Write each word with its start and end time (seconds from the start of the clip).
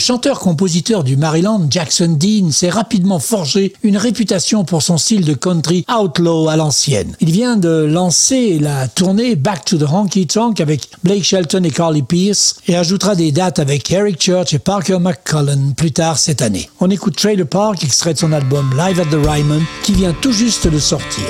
Chanteur-compositeur 0.00 1.04
du 1.04 1.16
Maryland, 1.16 1.66
Jackson 1.70 2.16
Dean, 2.18 2.50
s'est 2.50 2.70
rapidement 2.70 3.20
forgé 3.20 3.74
une 3.84 3.96
réputation 3.96 4.64
pour 4.64 4.82
son 4.82 4.98
style 4.98 5.24
de 5.24 5.34
country 5.34 5.84
outlaw 5.88 6.48
à 6.48 6.56
l'ancienne. 6.56 7.14
Il 7.20 7.30
vient 7.30 7.56
de 7.56 7.84
lancer 7.84 8.58
la 8.58 8.88
tournée 8.88 9.36
Back 9.36 9.64
to 9.64 9.76
the 9.76 9.88
Honky 9.88 10.26
Tonk 10.26 10.60
avec 10.60 10.88
Blake 11.04 11.22
Shelton 11.22 11.62
et 11.62 11.70
Carly 11.70 12.02
Pierce 12.02 12.56
et 12.66 12.76
ajoutera 12.76 13.14
des 13.14 13.30
dates 13.30 13.58
avec 13.58 13.90
Eric 13.92 14.20
Church 14.20 14.52
et 14.54 14.58
Parker 14.58 14.98
McCullen 14.98 15.74
plus 15.76 15.92
tard 15.92 16.18
cette 16.18 16.42
année. 16.42 16.68
On 16.80 16.90
écoute 16.90 17.16
Trailer 17.16 17.46
Park, 17.46 17.84
extrait 17.84 18.14
de 18.14 18.18
son 18.18 18.32
album 18.32 18.70
Live 18.76 18.98
at 18.98 19.04
the 19.04 19.26
Ryman, 19.26 19.62
qui 19.82 19.92
vient 19.92 20.14
tout 20.20 20.32
juste 20.32 20.66
de 20.66 20.78
sortir. 20.78 21.24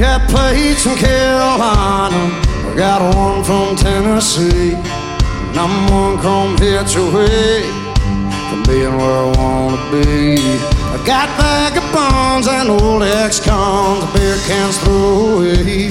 Got 0.00 0.30
plates 0.30 0.84
from 0.84 0.96
Carolina, 0.96 2.32
I 2.64 2.74
got 2.74 3.14
one 3.14 3.44
from 3.44 3.76
Tennessee. 3.76 4.72
And 4.72 5.58
I'm 5.60 5.92
one 5.92 6.16
chrome 6.16 6.56
hitch 6.56 6.96
away 6.96 7.68
from 8.48 8.62
being 8.64 8.96
where 8.96 9.20
I 9.20 9.32
wanna 9.36 9.76
be. 9.92 10.40
I 10.88 10.96
got 11.04 11.28
vagabonds 11.36 12.48
and 12.48 12.70
old 12.70 13.02
ex-cons, 13.02 14.10
beer 14.16 14.40
cans 14.48 14.78
throw 14.78 15.36
away. 15.36 15.88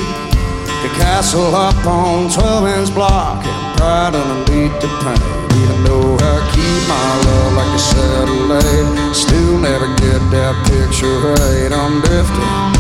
The 0.81 0.89
castle 0.97 1.53
up 1.53 1.85
on 1.85 2.31
12 2.31 2.67
inch 2.79 2.93
block, 2.95 3.45
and 3.45 3.77
pride 3.77 4.15
underneath 4.15 4.73
the 4.81 4.89
paint. 5.05 5.21
Even 5.53 5.83
though 5.83 6.17
I 6.17 6.35
keep 6.49 6.81
my 6.89 7.09
love 7.29 7.53
like 7.61 7.73
a 7.77 7.83
satellite, 7.93 9.15
still 9.15 9.59
never 9.59 9.85
get 10.01 10.21
that 10.33 10.57
picture 10.65 11.13
right. 11.29 11.71
I'm 11.71 12.01
drifting 12.01 12.78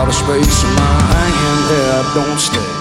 out 0.00 0.08
of 0.08 0.14
space 0.16 0.64
and 0.64 0.74
my 0.80 0.96
hanging 1.12 1.62
head 1.68 2.04
don't 2.16 2.40
stay. 2.40 2.72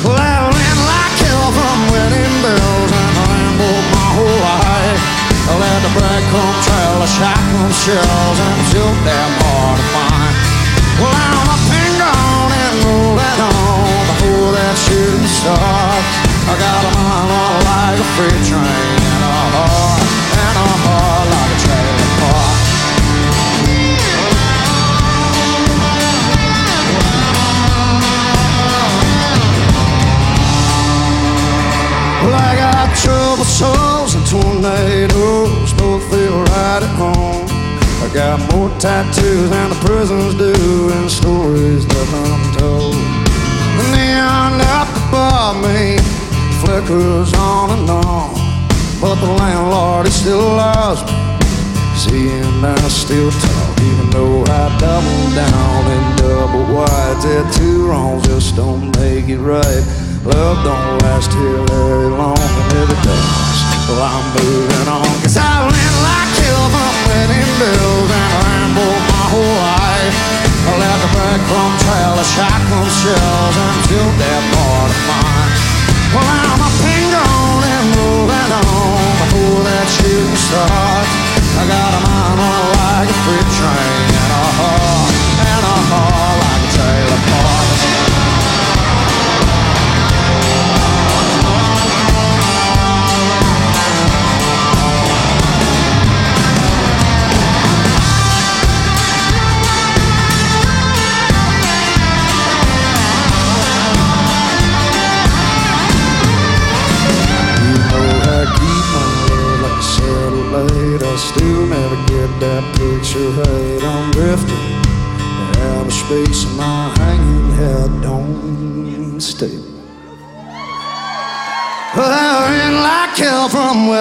Well, 0.00 0.48
ran 0.48 0.78
like 0.88 1.16
hell 1.20 1.48
from 1.52 1.78
wedding 1.92 2.36
bells 2.40 2.88
and 2.88 3.10
rambled 3.20 3.86
my 3.92 4.08
whole 4.16 4.38
life. 4.48 5.02
I 5.44 5.52
let 5.60 5.78
the 5.84 5.92
breadcrumb 5.92 6.56
trail, 6.64 6.94
the 7.04 7.10
shotgun 7.20 7.68
shells, 7.68 8.38
and 8.40 8.54
it's 8.64 8.72
your 8.72 8.92
damn 9.04 9.32
hard 9.44 9.76
to 9.76 9.86
find. 9.92 10.34
Well, 11.04 11.12
I'm 11.12 11.52
up 11.52 11.68
and 11.68 11.94
gone 12.00 12.52
and 12.64 12.76
rolling 12.80 13.40
on 13.44 14.00
before 14.08 14.48
that 14.56 14.76
shooting 14.88 15.28
starts. 15.28 16.08
I 16.48 16.54
got 16.56 16.80
a 16.80 16.92
mind 16.96 17.28
on 17.28 17.56
like 17.60 17.98
a 18.00 18.08
freight 18.16 18.40
train 18.48 18.73
got 38.14 38.38
more 38.54 38.70
tattoos 38.78 39.50
than 39.50 39.70
the 39.70 39.80
prisons 39.82 40.34
do, 40.36 40.54
and 40.94 41.10
stories 41.10 41.84
left 41.84 42.14
untold. 42.14 42.94
The 42.94 43.84
neon 43.90 44.60
up 44.70 44.86
above 45.10 45.58
me 45.66 45.98
flickers 46.62 47.34
on 47.34 47.76
and 47.76 47.90
on, 47.90 48.30
but 49.00 49.16
the 49.16 49.26
landlord 49.26 50.06
he 50.06 50.12
still 50.12 50.46
loves 50.54 51.02
me. 51.02 51.10
See, 51.98 52.30
and 52.30 52.64
I 52.64 52.78
still 52.86 53.32
talk, 53.32 53.80
even 53.82 54.10
though 54.10 54.42
I 54.46 54.62
double 54.78 55.22
down 55.34 55.82
and 55.90 56.18
double 56.18 56.64
wide. 56.72 57.18
That 57.26 57.52
two 57.58 57.88
wrongs 57.88 58.22
just 58.28 58.54
don't 58.54 58.96
make 59.02 59.28
it 59.28 59.38
right. 59.38 59.82
Love 60.22 60.62
don't 60.62 61.02
last 61.02 61.32
here 61.32 61.66
very 61.66 62.10
long, 62.10 62.38
and 62.38 62.78
if 62.78 62.90
it 62.94 63.02
does, 63.02 63.58
well, 63.90 64.06
I'm 64.06 64.26
moving 64.38 64.88
on. 64.88 65.22
Cause 65.22 65.36
I 65.36 65.66
went 65.66 65.93
wedding 67.08 67.50
bells 67.60 68.08
and 68.10 68.24
I 68.24 68.40
rambled 68.44 69.02
my 69.12 69.24
whole 69.32 69.56
life. 69.60 70.16
I 70.64 70.72
let 70.80 70.96
the 71.04 71.10
breadcrumb 71.12 71.74
trail, 71.84 72.12
the 72.16 72.26
shotgun 72.34 72.88
shells, 72.88 73.56
until 73.68 74.08
that 74.20 74.42
part 74.54 74.90
of 74.90 75.00
mine. 75.10 75.52
Well, 76.14 76.24
I'm 76.24 76.60
up 76.64 76.76
and 76.80 77.06
gone 77.12 77.64
and 77.64 77.86
moving 77.98 78.50
on 78.64 79.12
before 79.20 79.60
that 79.68 79.86
shooting 79.92 80.38
starts. 80.38 81.12
I 81.60 81.62
got 81.68 81.90
a 81.94 82.00
mind 82.06 82.38
on 82.40 82.64
like 82.78 83.08
a 83.10 83.16
freight 83.24 83.48
train 83.58 84.23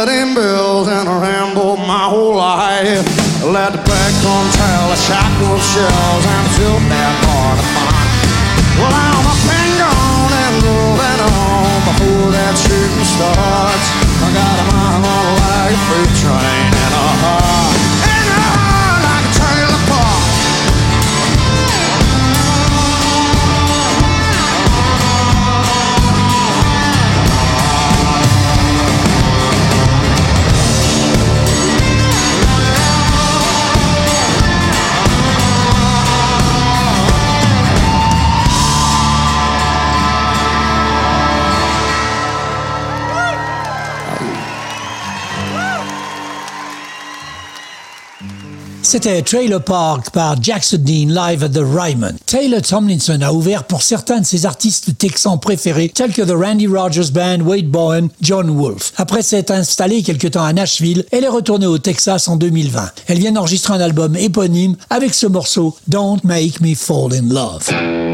wedding 0.06 0.36
bells 0.36 0.88
and 0.90 1.08
I 1.08 1.16
rambled 1.22 1.80
my 1.80 2.06
whole 2.12 2.36
life. 2.36 3.08
Let 3.40 3.72
the 3.72 3.80
back 3.80 4.16
on 4.28 4.44
trail, 4.52 4.86
the 4.92 5.00
shotgun 5.00 5.60
shells, 5.72 6.24
and 6.28 6.48
till 6.60 6.80
that 6.92 7.14
part 7.24 7.58
of 7.64 7.68
mine. 7.72 8.12
Well, 8.84 8.92
I'm 8.92 9.24
up 9.32 9.44
and 9.48 9.72
gone 9.80 10.34
and 10.44 10.56
rolling 10.60 11.22
on 11.24 11.80
before 11.88 12.28
that 12.36 12.54
shooting 12.60 13.08
starts. 13.16 13.88
I 14.20 14.28
got 14.36 14.56
a 14.60 14.66
mind 14.76 15.04
on 15.08 15.28
like 15.40 15.72
a 15.72 15.80
freight 15.88 16.14
train 16.20 16.83
C'était 48.94 49.24
Trailer 49.24 49.60
Park 49.60 50.12
par 50.12 50.40
Jackson 50.40 50.78
Dean 50.78 51.08
live 51.10 51.44
at 51.44 51.50
the 51.50 51.64
Ryman. 51.66 52.16
Taylor 52.28 52.62
Tomlinson 52.62 53.24
a 53.24 53.34
ouvert 53.34 53.64
pour 53.64 53.82
certains 53.82 54.20
de 54.20 54.26
ses 54.28 54.46
artistes 54.46 54.96
texans 55.00 55.40
préférés 55.40 55.90
tels 55.90 56.14
que 56.14 56.22
The 56.22 56.36
Randy 56.40 56.68
Rogers 56.68 57.10
Band, 57.12 57.40
Wade 57.40 57.70
Bowen, 57.70 58.10
John 58.22 58.52
Wolfe. 58.56 58.94
Après 58.98 59.24
s'être 59.24 59.50
installée 59.50 60.04
quelque 60.04 60.28
temps 60.28 60.44
à 60.44 60.54
Nashville, 60.54 61.06
elle 61.12 61.24
est 61.24 61.28
retournée 61.28 61.66
au 61.66 61.80
Texas 61.80 62.28
en 62.28 62.36
2020. 62.36 62.92
Elle 63.08 63.18
vient 63.18 63.32
d'enregistrer 63.32 63.74
un 63.74 63.82
album 63.82 64.16
éponyme 64.16 64.76
avec 64.92 65.16
ce 65.16 65.26
morceau 65.26 65.76
Don't 65.88 66.20
Make 66.24 66.62
Me 66.62 66.76
Fall 66.76 67.16
in 67.16 67.34
Love. 67.34 68.13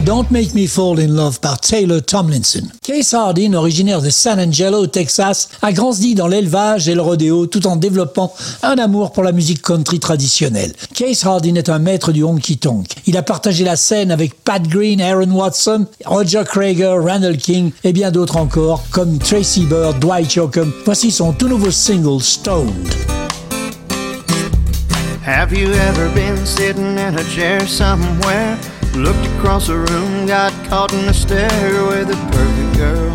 Don't 0.00 0.30
Make 0.30 0.54
Me 0.54 0.66
Fall 0.66 1.00
in 1.00 1.08
Love 1.08 1.40
par 1.40 1.60
Taylor 1.60 2.00
Tomlinson. 2.00 2.62
Case 2.82 3.14
Hardin, 3.14 3.54
originaire 3.54 4.02
de 4.02 4.10
San 4.10 4.38
Angelo, 4.38 4.86
Texas, 4.86 5.48
a 5.62 5.72
grandi 5.72 6.14
dans 6.14 6.28
l'élevage 6.28 6.88
et 6.88 6.94
le 6.94 7.02
rodéo 7.02 7.46
tout 7.46 7.66
en 7.66 7.76
développant 7.76 8.32
un 8.62 8.76
amour 8.76 9.12
pour 9.12 9.22
la 9.22 9.32
musique 9.32 9.62
country 9.62 9.98
traditionnelle. 9.98 10.72
Case 10.94 11.24
Hardin 11.24 11.54
est 11.54 11.68
un 11.68 11.78
maître 11.78 12.12
du 12.12 12.22
honky-tonk. 12.22 12.86
Il 13.06 13.16
a 13.16 13.22
partagé 13.22 13.64
la 13.64 13.76
scène 13.76 14.10
avec 14.10 14.42
Pat 14.44 14.62
Green, 14.62 15.00
Aaron 15.00 15.30
Watson, 15.30 15.86
Roger 16.04 16.42
Krager, 16.44 16.96
Randall 16.98 17.36
King 17.36 17.72
et 17.82 17.92
bien 17.92 18.10
d'autres 18.10 18.36
encore, 18.36 18.82
comme 18.90 19.18
Tracy 19.18 19.64
Bird, 19.64 19.98
Dwight 19.98 20.34
Yoakam. 20.34 20.72
Voici 20.84 21.10
son 21.10 21.32
tout 21.32 21.48
nouveau 21.48 21.70
single, 21.70 22.22
Stoned. 22.22 22.72
Have 25.26 25.52
you 25.52 25.68
ever 25.72 26.08
been 26.14 26.46
sitting 26.46 26.98
in 26.98 27.16
a 27.16 27.24
chair 27.34 27.66
somewhere? 27.68 28.56
Looked 28.94 29.26
across 29.36 29.68
the 29.68 29.78
room, 29.78 30.26
got 30.26 30.52
caught 30.68 30.92
in 30.92 31.08
a 31.08 31.14
stare 31.14 31.84
with 31.86 32.10
a 32.10 32.16
perfect 32.32 32.76
girl. 32.76 33.14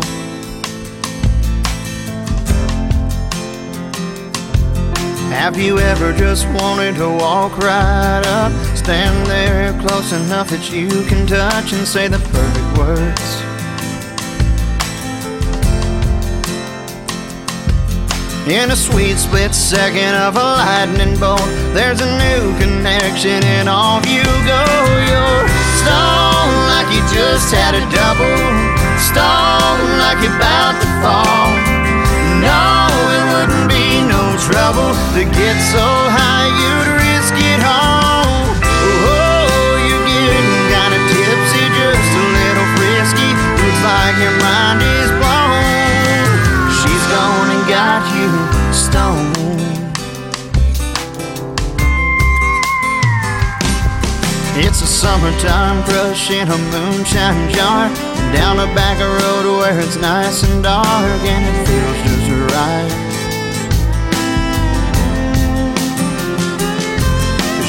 Have 5.30 5.58
you 5.58 5.78
ever 5.78 6.12
just 6.12 6.46
wanted 6.48 6.94
to 6.96 7.08
walk 7.08 7.58
right 7.58 8.22
up? 8.24 8.52
Stand 8.76 9.26
there 9.26 9.78
close 9.80 10.12
enough 10.12 10.48
that 10.50 10.72
you 10.72 10.88
can 11.04 11.26
touch 11.26 11.72
and 11.72 11.86
say 11.86 12.08
the 12.08 12.18
perfect 12.18 12.78
words. 12.78 13.42
In 18.46 18.70
a 18.70 18.76
sweet 18.76 19.16
split 19.16 19.54
second 19.54 20.14
of 20.14 20.36
a 20.36 20.38
lightning 20.38 21.18
bolt, 21.18 21.40
there's 21.72 22.00
a 22.00 22.06
new 22.06 22.58
connection, 22.58 23.42
and 23.44 23.68
off 23.68 24.04
you 24.06 24.22
go. 24.22 24.64
You're 25.08 25.53
stoned 25.84 26.56
like 26.72 26.88
you 26.96 27.02
just 27.12 27.52
had 27.52 27.76
a 27.76 27.84
double, 27.92 28.40
stoned 28.96 29.92
like 30.00 30.18
you're 30.24 30.32
about 30.32 30.80
to 30.80 30.88
fall. 31.04 31.52
No, 32.40 32.88
it 33.16 33.24
wouldn't 33.32 33.68
be 33.68 34.00
no 34.08 34.22
trouble 34.48 34.96
to 35.14 35.22
get 35.28 35.56
so 35.60 35.84
high 36.16 36.48
you'd 36.60 37.03
summertime 54.94 55.82
crush 55.82 56.30
in 56.30 56.46
a 56.46 56.58
moonshine 56.70 57.50
jar 57.52 57.88
Down 58.32 58.60
a 58.60 58.66
back 58.78 58.98
road 59.00 59.58
where 59.58 59.80
it's 59.80 59.96
nice 59.96 60.44
and 60.44 60.62
dark 60.62 61.20
And 61.34 61.44
it 61.50 61.66
feels 61.66 61.98
just 62.06 62.30
right. 62.54 62.90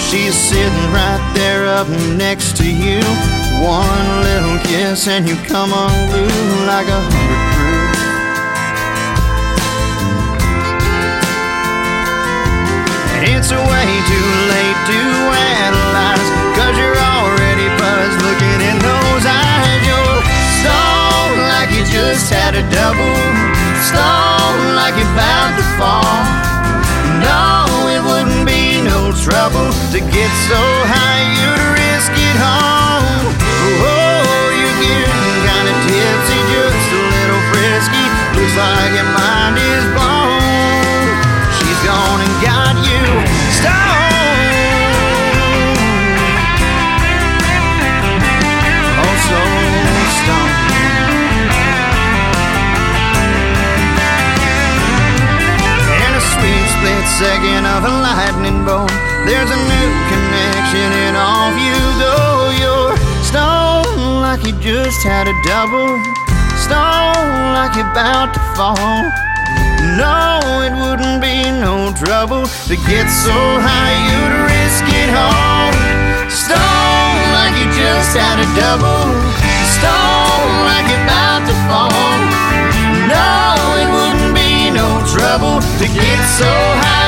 She's 0.06 0.36
sitting 0.36 0.92
right 0.94 1.24
there 1.34 1.66
up 1.66 1.90
next 2.16 2.58
to 2.58 2.70
you 2.70 3.02
One 3.58 4.08
little 4.22 4.60
kiss 4.60 5.08
and 5.08 5.28
you 5.28 5.36
come 5.50 5.74
unglued 5.74 6.68
like 6.68 6.88
a 6.88 7.02
hundred 7.10 7.42
proof. 7.58 8.06
It's 13.34 13.50
way 13.50 13.90
too 14.12 14.30
late 14.54 14.80
to 14.92 15.00
analyze 15.58 16.45
buzzed 18.06 18.22
looking 18.22 18.62
in 18.62 18.78
those 18.80 19.26
eyes. 19.26 19.82
You're 19.86 20.22
stoned 20.62 21.42
like 21.54 21.70
you 21.74 21.84
just 21.90 22.30
had 22.30 22.54
a 22.54 22.64
double. 22.70 23.18
Stoned 23.82 24.76
like 24.78 24.96
you're 24.98 25.14
about 25.14 25.52
to 25.58 25.66
fall. 25.78 26.18
No, 27.26 27.66
it 27.90 28.02
wouldn't 28.06 28.46
be 28.46 28.82
no 28.82 29.14
trouble 29.24 29.72
To 29.94 30.00
get 30.00 30.32
so 30.52 30.62
high 30.92 31.24
you'd 31.40 31.64
risk 31.80 32.12
it 32.14 32.38
all. 32.44 33.02
Oh, 33.82 34.46
you're 34.60 34.80
getting 34.84 35.38
kinda 35.48 35.74
tipsy 35.88 36.40
Just 36.52 36.90
a 36.94 37.02
little 37.16 37.44
frisky. 37.50 38.06
Looks 38.36 38.56
like 38.58 38.94
your 39.00 39.10
mind 39.18 39.58
is 39.58 39.86
blown. 39.96 41.08
She's 41.58 41.80
gone 41.88 42.22
and 42.26 42.36
got 42.44 42.76
you. 42.86 43.02
Stoned. 43.58 44.05
Of 57.24 57.84
a 57.86 57.94
lightning 58.04 58.66
bolt. 58.66 58.92
There's 59.24 59.48
a 59.48 59.56
new 59.56 59.90
connection, 60.12 60.92
and 61.08 61.16
off 61.16 61.56
you 61.56 61.80
go. 61.96 62.52
You're 62.60 62.92
stone 63.24 64.20
like 64.20 64.44
you 64.44 64.52
just 64.60 65.00
had 65.08 65.24
a 65.24 65.36
double, 65.48 65.96
stone 66.60 67.56
like 67.56 67.72
you're 67.80 67.88
about 67.88 68.36
to 68.36 68.42
fall. 68.60 69.00
No, 69.96 70.44
it 70.60 70.76
wouldn't 70.76 71.24
be 71.24 71.40
no 71.56 71.96
trouble 71.96 72.52
to 72.68 72.76
get 72.84 73.08
so 73.08 73.32
high 73.64 73.96
you'd 74.12 74.36
risk 74.52 74.84
it 74.92 75.16
all. 75.16 75.72
Stone 76.28 77.20
like 77.32 77.56
you 77.56 77.72
just 77.80 78.12
had 78.12 78.44
a 78.44 78.48
double, 78.60 79.08
stone 79.72 80.52
like 80.68 80.84
you're 80.92 81.08
about 81.08 81.48
to 81.48 81.56
fall. 81.72 82.20
No, 83.08 83.56
it 83.80 83.88
wouldn't 83.88 84.36
be 84.36 84.70
no 84.70 85.00
trouble 85.08 85.64
to 85.80 85.86
get 85.88 86.20
so 86.36 86.52
high 86.84 87.05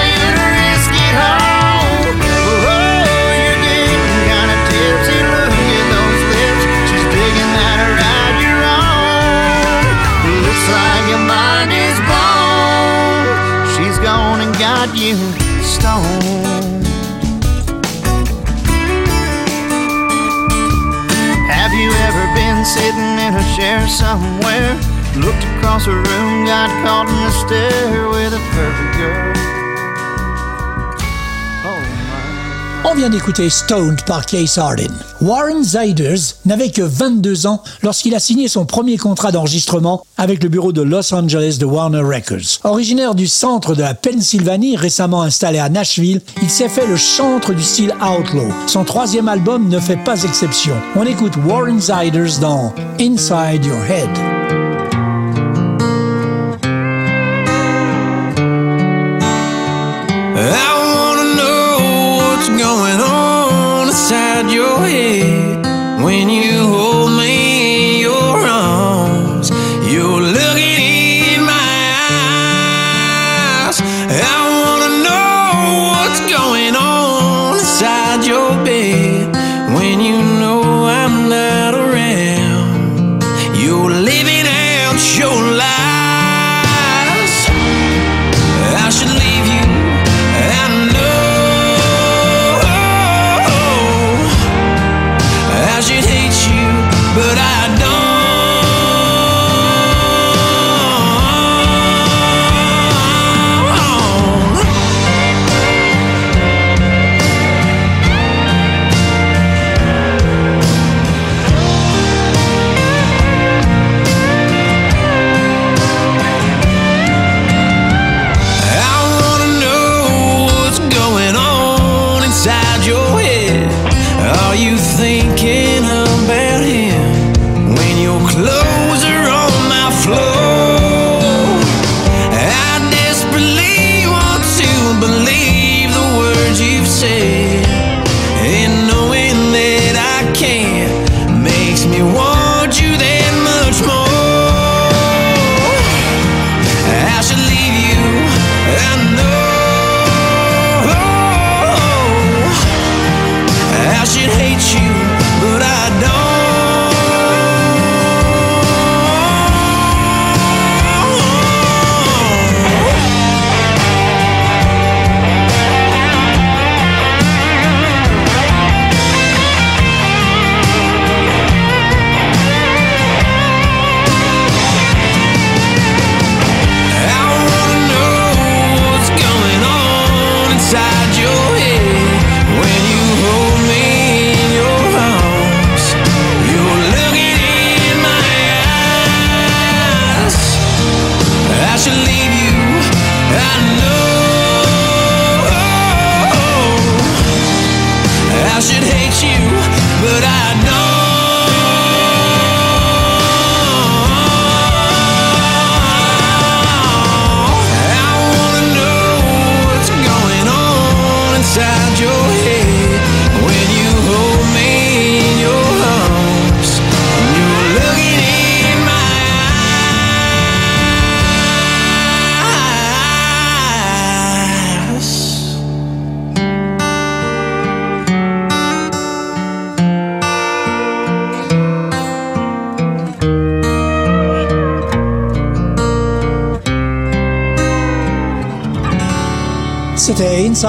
you 14.98 15.16
stoned. 15.62 16.86
Have 21.48 21.72
you 21.74 21.92
ever 22.08 22.26
been 22.34 22.66
sitting 22.66 23.14
in 23.26 23.34
a 23.36 23.56
chair 23.56 23.88
somewhere? 23.88 24.74
Looked 25.16 25.44
across 25.56 25.86
a 25.88 25.94
room, 25.94 26.46
got 26.46 26.70
caught 26.84 27.08
in 27.08 27.16
the 27.16 27.32
stare 27.32 28.10
with 28.10 28.34
a 28.34 28.42
perfect 28.52 28.98
girl. 28.98 29.37
On 32.89 32.96
vient 32.96 33.10
d'écouter 33.10 33.50
Stoned 33.50 34.01
par 34.06 34.25
Case 34.25 34.58
Hardin. 34.58 34.88
Warren 35.20 35.62
Ziders 35.62 36.36
n'avait 36.46 36.72
que 36.72 36.82
22 36.82 37.46
ans 37.46 37.62
lorsqu'il 37.84 38.15
a 38.15 38.20
signé 38.20 38.48
son 38.48 38.65
premier 38.65 38.96
contrat 38.96 39.34
d'enregistrement 39.34 40.06
avec 40.17 40.41
le 40.41 40.48
bureau 40.48 40.72
de 40.72 40.82
Los 40.82 41.13
Angeles 41.13 41.58
de 41.60 41.65
Warner 41.65 42.00
Records. 42.00 42.62
Originaire 42.63 43.13
du 43.13 43.27
centre 43.27 43.75
de 43.75 43.82
la 43.82 43.94
Pennsylvanie, 43.94 44.77
récemment 44.77 45.24
installé 45.24 45.60
à 45.60 45.67
Nashville, 45.67 46.22
il 46.41 46.50
s'est 46.50 46.70
fait 46.70 46.88
le 46.88 46.96
chantre 46.96 47.53
du 47.53 47.63
style 47.63 47.94
outlaw. 48.01 48.48
Son 48.67 48.86
troisième 48.86 49.27
album 49.27 49.67
ne 49.67 49.82
fait 49.82 50.01
pas 50.06 50.24
exception. 50.24 50.75
On 50.96 51.03
écoute 51.03 51.34
Warren 51.46 51.82
Ziders 51.82 52.39
dans 52.39 52.74
Inside 53.01 53.65
Your 53.65 53.84
Head. 53.84 54.47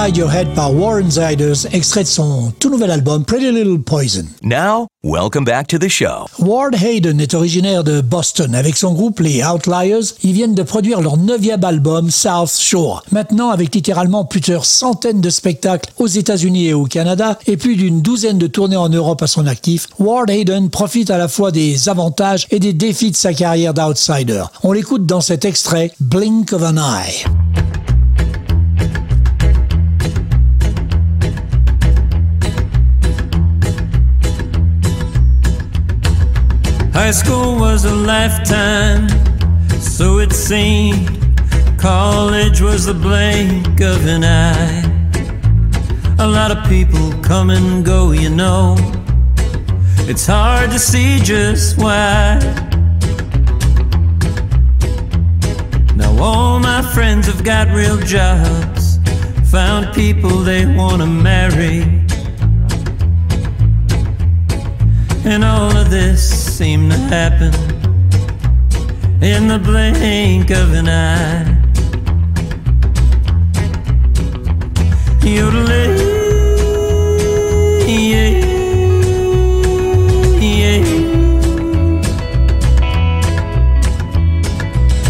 Inside 0.09 0.17
Your 0.17 0.33
Head 0.33 0.55
par 0.55 0.75
Warren 0.75 1.11
Ziders, 1.11 1.67
extrait 1.71 2.03
de 2.03 2.09
son 2.09 2.50
tout 2.59 2.71
nouvel 2.71 2.91
album 2.91 3.27
Pretty 3.27 3.53
Little 3.53 3.79
Poison. 3.79 4.25
Now, 4.43 4.87
welcome 5.05 5.45
back 5.45 5.67
to 5.67 5.79
the 5.79 5.91
show. 5.91 6.25
Ward 6.38 6.75
Hayden 6.83 7.21
est 7.21 7.35
originaire 7.35 7.85
de 7.85 8.00
Boston. 8.00 8.55
Avec 8.55 8.79
son 8.79 8.95
groupe 8.95 9.21
les 9.21 9.45
Outliers, 9.45 10.15
ils 10.23 10.33
viennent 10.33 10.55
de 10.55 10.62
produire 10.62 11.03
leur 11.03 11.19
neuvième 11.19 11.62
album 11.62 12.11
South 12.11 12.59
Shore. 12.59 13.03
Maintenant, 13.12 13.50
avec 13.50 13.75
littéralement 13.75 14.25
plusieurs 14.25 14.65
centaines 14.65 15.21
de 15.21 15.29
spectacles 15.29 15.93
aux 15.99 16.07
États-Unis 16.07 16.69
et 16.69 16.75
au 16.75 16.85
Canada 16.85 17.38
et 17.47 17.59
plus 17.59 17.77
d'une 17.77 18.00
douzaine 18.00 18.38
de 18.38 18.47
tournées 18.47 18.77
en 18.77 18.88
Europe 18.88 19.21
à 19.21 19.27
son 19.27 19.47
actif, 19.47 19.88
Ward 19.99 20.31
Hayden 20.31 20.71
profite 20.71 21.11
à 21.11 21.19
la 21.19 21.29
fois 21.29 21.50
des 21.50 21.91
avantages 21.91 22.47
et 22.50 22.61
des 22.61 22.73
défis 22.73 23.11
de 23.11 23.17
sa 23.17 23.35
carrière 23.35 23.75
d'outsider. 23.75 24.45
On 24.62 24.73
l'écoute 24.73 25.05
dans 25.05 25.21
cet 25.21 25.45
extrait 25.45 25.93
Blink 26.00 26.55
of 26.55 26.62
an 26.62 26.79
Eye. 26.79 27.27
High 37.00 37.12
school 37.12 37.55
was 37.55 37.85
a 37.85 37.95
lifetime, 37.95 39.09
so 39.81 40.19
it 40.19 40.33
seemed. 40.33 41.09
College 41.78 42.61
was 42.61 42.87
the 42.87 42.93
blink 42.93 43.81
of 43.81 44.05
an 44.05 44.25
eye. 44.25 44.83
A 46.19 46.26
lot 46.26 46.50
of 46.50 46.69
people 46.69 47.12
come 47.23 47.50
and 47.50 47.85
go, 47.85 48.11
you 48.11 48.31
know. 48.31 48.75
It's 50.11 50.26
hard 50.26 50.73
to 50.73 50.78
see 50.81 51.21
just 51.21 51.78
why. 51.78 52.40
Now, 55.95 56.21
all 56.21 56.59
my 56.59 56.83
friends 56.83 57.28
have 57.28 57.45
got 57.45 57.69
real 57.69 57.99
jobs, 57.99 58.99
found 59.52 59.95
people 59.95 60.31
they 60.40 60.67
want 60.67 61.00
to 61.00 61.07
marry. 61.07 62.08
And 65.30 65.44
all 65.44 65.76
of 65.76 65.90
this 65.90 66.23
seemed 66.56 66.90
to 66.90 66.97
happen 66.97 67.52
in 69.23 69.47
the 69.47 69.58
blink 69.62 70.50
of 70.50 70.73
an 70.73 70.88
eye. 70.88 71.44
Yodeling, 75.23 75.99
yeah. 77.87 78.40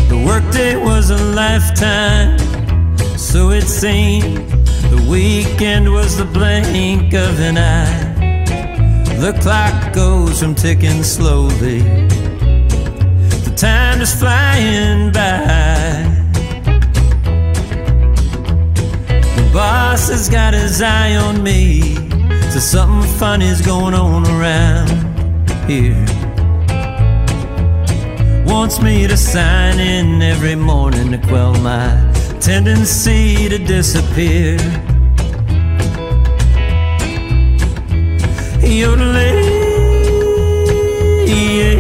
The 0.09 0.25
workday 0.27 0.75
was 0.77 1.11
a 1.11 1.23
lifetime, 1.33 2.37
so 3.17 3.51
it 3.51 3.69
seemed. 3.69 4.39
The 4.91 5.07
weekend 5.09 5.93
was 5.93 6.17
the 6.17 6.25
blink 6.25 7.15
of 7.15 7.39
an 7.39 7.57
eye. 7.57 8.08
The 9.19 9.33
clock 9.43 9.93
goes 9.93 10.39
from 10.41 10.55
ticking 10.55 11.03
slowly. 11.03 11.81
The 11.81 13.53
time 13.57 14.01
is 14.01 14.15
flying 14.15 15.11
by. 15.11 16.05
The 19.35 19.51
boss 19.53 20.09
has 20.09 20.29
got 20.29 20.55
his 20.55 20.81
eye 20.81 21.17
on 21.17 21.43
me. 21.43 21.97
So 22.53 22.61
something 22.61 23.11
funny's 23.19 23.61
going 23.61 23.93
on 23.93 24.25
around 24.25 24.89
here. 25.69 26.07
Wants 28.47 28.81
me 28.81 29.09
to 29.09 29.17
sign 29.17 29.81
in 29.81 30.23
every 30.23 30.55
morning 30.55 31.11
to 31.11 31.19
quell 31.19 31.55
my 31.55 31.91
tendency 32.39 33.49
to 33.49 33.59
disappear. 33.59 34.59
Yodeling, 38.61 39.45
yeah, 41.27 41.75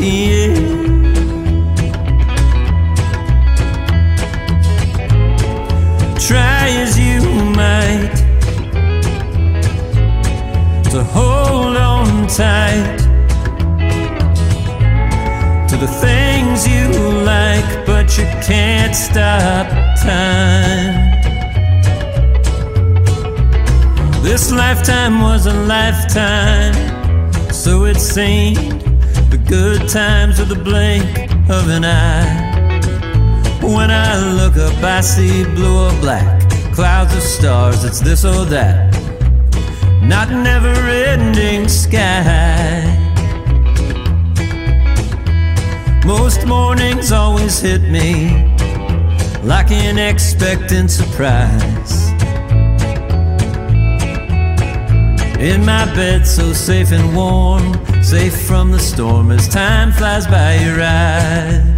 yeah. 0.00 0.54
Try 6.18 6.68
as 6.82 6.98
you 6.98 7.20
might 7.54 8.14
to 10.90 11.04
hold 11.04 11.76
on 11.76 12.26
tight 12.26 12.98
to 15.68 15.76
the 15.76 15.86
things 15.86 16.66
you 16.66 16.88
like, 17.24 17.86
but 17.86 18.18
you 18.18 18.24
can't 18.42 18.96
stop 18.96 19.68
time. 20.02 20.99
This 24.22 24.52
lifetime 24.52 25.22
was 25.22 25.46
a 25.46 25.54
lifetime, 25.54 26.74
so 27.50 27.84
it 27.86 27.96
seemed. 27.96 28.82
The 29.30 29.38
good 29.38 29.88
times 29.88 30.38
with 30.38 30.48
the 30.48 30.62
blink 30.62 31.30
of 31.48 31.68
an 31.68 31.84
eye. 31.84 32.50
When 33.62 33.90
I 33.90 34.32
look 34.32 34.56
up, 34.56 34.82
I 34.82 35.00
see 35.00 35.44
blue 35.44 35.86
or 35.86 36.00
black, 36.00 36.40
clouds 36.74 37.14
of 37.14 37.22
stars, 37.22 37.84
it's 37.84 38.00
this 38.00 38.24
or 38.24 38.44
that. 38.46 38.92
Not 40.02 40.30
never 40.30 40.74
ending 40.88 41.68
sky. 41.68 42.96
Most 46.04 46.46
mornings 46.46 47.12
always 47.12 47.60
hit 47.60 47.82
me 47.82 48.54
like 49.42 49.70
an 49.70 49.98
expectant 49.98 50.90
surprise. 50.90 52.09
In 55.40 55.64
my 55.64 55.86
bed, 55.94 56.26
so 56.26 56.52
safe 56.52 56.92
and 56.92 57.16
warm, 57.16 57.72
safe 58.02 58.38
from 58.42 58.70
the 58.70 58.78
storm 58.78 59.30
as 59.30 59.48
time 59.48 59.90
flies 59.90 60.26
by 60.26 60.56
your 60.56 60.82
eyes. 60.82 61.69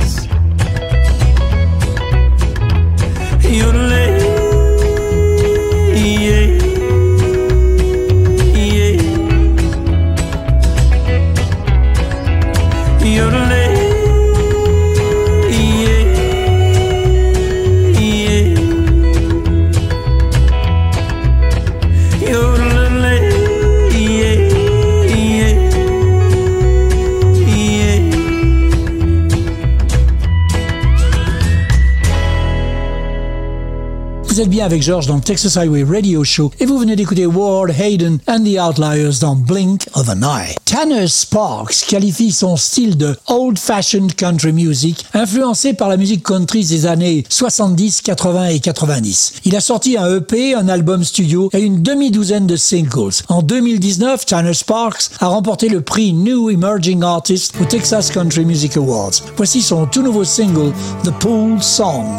Avec 34.63 34.83
George 34.83 35.07
dans 35.07 35.19
Texas 35.19 35.57
Highway 35.57 35.83
Radio 35.83 36.23
Show 36.23 36.53
et 36.61 36.67
vous 36.67 36.79
venez 36.79 36.95
d'écouter 36.95 37.27
Ward 37.27 37.71
Hayden 37.71 38.19
and 38.29 38.45
the 38.45 38.59
Outliers 38.61 39.19
dans 39.21 39.35
Blink 39.35 39.87
of 39.95 40.09
an 40.09 40.23
Eye. 40.23 40.55
Tanner 40.65 41.09
Sparks 41.09 41.85
qualifie 41.89 42.31
son 42.31 42.57
style 42.57 42.97
de 42.97 43.17
old-fashioned 43.29 44.15
country 44.15 44.53
music 44.53 45.05
influencé 45.15 45.75
par 45.75 45.89
la 45.89 45.97
musique 45.97 46.23
country 46.23 46.65
des 46.65 46.87
années 46.87 47.25
70, 47.29 48.03
80 48.03 48.47
et 48.47 48.61
90. 48.61 49.33
Il 49.45 49.57
a 49.57 49.61
sorti 49.61 49.97
un 49.97 50.17
EP, 50.17 50.55
un 50.55 50.69
album 50.69 51.03
studio 51.03 51.51
et 51.53 51.61
une 51.61 51.83
demi-douzaine 51.83 52.47
de 52.47 52.57
singles. 52.57 53.23
En 53.29 53.43
2019, 53.43 54.27
Tanner 54.27 54.55
Sparks 54.55 55.11
a 55.21 55.27
remporté 55.27 55.69
le 55.69 55.81
prix 55.81 56.13
New 56.13 56.51
Emerging 56.51 57.03
Artist 57.03 57.55
au 57.61 57.65
Texas 57.65 58.11
Country 58.11 58.45
Music 58.45 58.77
Awards. 58.77 59.23
Voici 59.37 59.61
son 59.61 59.87
tout 59.87 60.03
nouveau 60.03 60.25
single, 60.25 60.73
The 61.05 61.11
Pool 61.19 61.63
Song. 61.63 62.19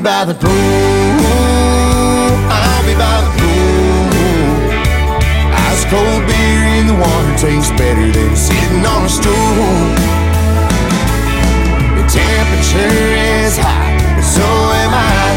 Me 0.00 0.04
by 0.04 0.24
the 0.24 0.32
pool. 0.32 0.50
I'll 2.48 2.84
be 2.86 2.94
by 2.94 3.20
the 3.20 3.32
pool. 3.36 4.08
Ice 5.68 5.84
cold 5.92 6.22
beer 6.26 6.64
in 6.80 6.86
the 6.86 6.94
water 6.94 7.36
tastes 7.36 7.70
better 7.72 8.10
than 8.10 8.34
sitting 8.34 8.86
on 8.86 9.04
a 9.04 9.08
stool. 9.10 9.34
The 11.96 12.04
temperature 12.08 13.12
is 13.44 13.58
high, 13.58 13.98
but 14.16 14.24
so 14.24 14.48
am 14.82 14.92
I. 14.94 15.36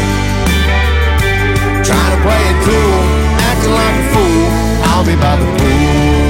Trying 1.84 2.12
to 2.16 2.20
play 2.24 2.42
it 2.48 2.58
cool, 2.64 3.04
acting 3.44 3.74
like 3.80 3.96
a 4.00 4.06
fool. 4.14 4.48
I'll 4.88 5.04
be 5.04 5.14
by 5.16 5.36
the 5.36 5.44
pool. 5.58 6.23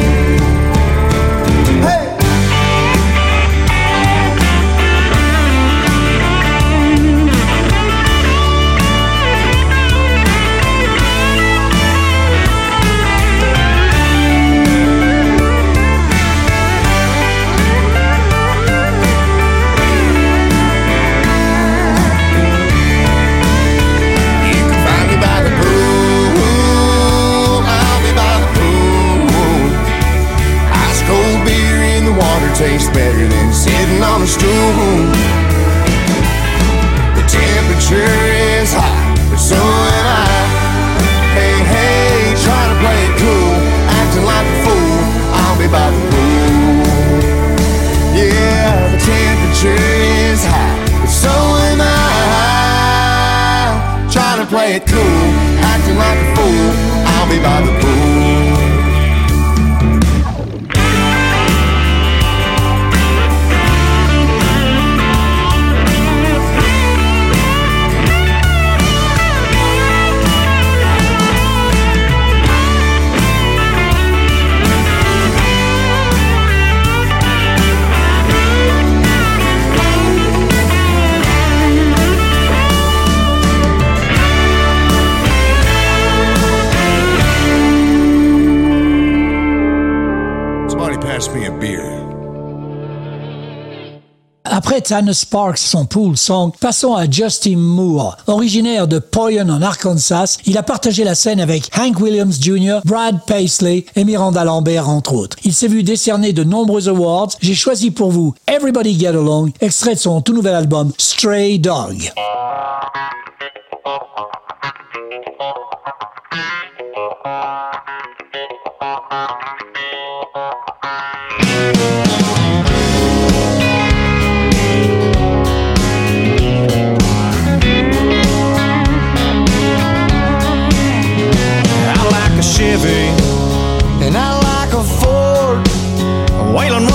Après 94.76 95.12
Sparks, 95.12 95.58
son 95.58 95.86
pool 95.86 96.16
song, 96.16 96.50
passons 96.58 96.94
à 96.94 97.08
Justin 97.08 97.56
Moore. 97.56 98.16
Originaire 98.26 98.88
de 98.88 98.98
Poyen 98.98 99.48
en 99.48 99.62
Arkansas, 99.62 100.38
il 100.46 100.58
a 100.58 100.64
partagé 100.64 101.04
la 101.04 101.14
scène 101.14 101.38
avec 101.38 101.70
Hank 101.78 102.00
Williams 102.00 102.40
Jr., 102.40 102.80
Brad 102.84 103.20
Paisley 103.24 103.84
et 103.94 104.02
Miranda 104.02 104.42
Lambert, 104.42 104.88
entre 104.88 105.14
autres. 105.14 105.36
Il 105.44 105.54
s'est 105.54 105.68
vu 105.68 105.84
décerner 105.84 106.32
de 106.32 106.42
nombreux 106.42 106.88
awards. 106.88 107.30
J'ai 107.40 107.54
choisi 107.54 107.92
pour 107.92 108.10
vous 108.10 108.34
Everybody 108.48 108.98
Get 108.98 109.08
Along, 109.08 109.52
extrait 109.60 109.94
de 109.94 110.00
son 110.00 110.20
tout 110.22 110.32
nouvel 110.32 110.56
album 110.56 110.90
Stray 110.98 111.60
Dog. 111.60 112.10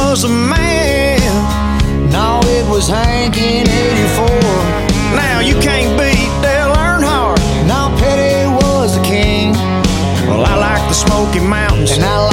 Was 0.10 0.24
a 0.24 0.28
man. 0.28 1.20
No, 2.10 2.40
it 2.46 2.68
was 2.68 2.88
Hank 2.88 3.38
in 3.38 3.70
84. 3.70 4.26
Now 5.16 5.40
you 5.40 5.54
can't 5.62 5.92
beat 6.00 6.32
Dale 6.42 6.74
Earnhardt. 6.74 7.38
Now 7.68 7.96
Petty 8.00 8.48
was 8.48 8.98
the 8.98 9.04
king. 9.04 9.54
Well, 10.28 10.44
I 10.46 10.56
like 10.56 10.88
the 10.90 10.96
Smoky 10.96 11.40
Mountains 11.40 11.92
and 11.92 12.04
I 12.04 12.29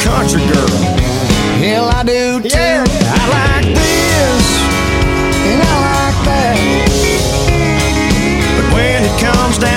country 0.00 0.42
girl. 0.52 0.68
Hell, 1.60 1.88
I 1.88 2.02
do 2.04 2.40
too. 2.40 2.58
I 2.58 3.22
like 3.36 3.66
this, 3.74 4.44
and 5.48 5.60
I 5.62 5.74
like 5.88 6.18
that. 6.28 6.56
But 8.56 8.66
when 8.74 9.04
it 9.04 9.16
comes 9.20 9.58
down 9.58 9.71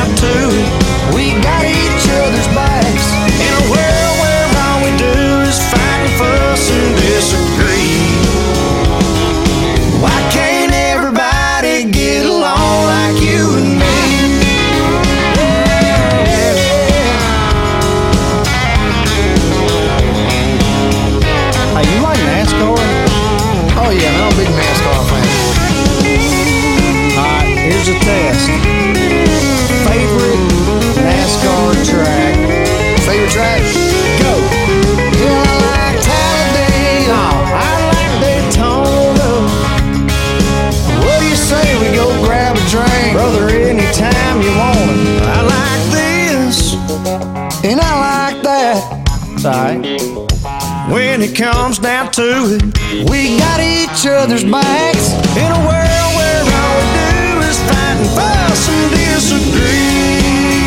when 51.18 51.30
it 51.30 51.34
comes 51.34 51.80
down 51.80 52.12
to 52.12 52.58
it. 52.60 53.10
We 53.10 53.40
got 53.40 53.62
each 53.62 54.06
other's 54.06 54.44
backs 54.44 55.14
in 55.40 55.48
a 55.48 55.62
world 55.64 56.12
where 56.18 56.44
all 56.44 56.76
we 56.76 56.88
do 57.08 57.40
is 57.48 57.58
fight 57.70 57.96
and 58.04 58.12
fuss 58.18 58.68
and 58.68 58.92
disagree. 58.92 60.60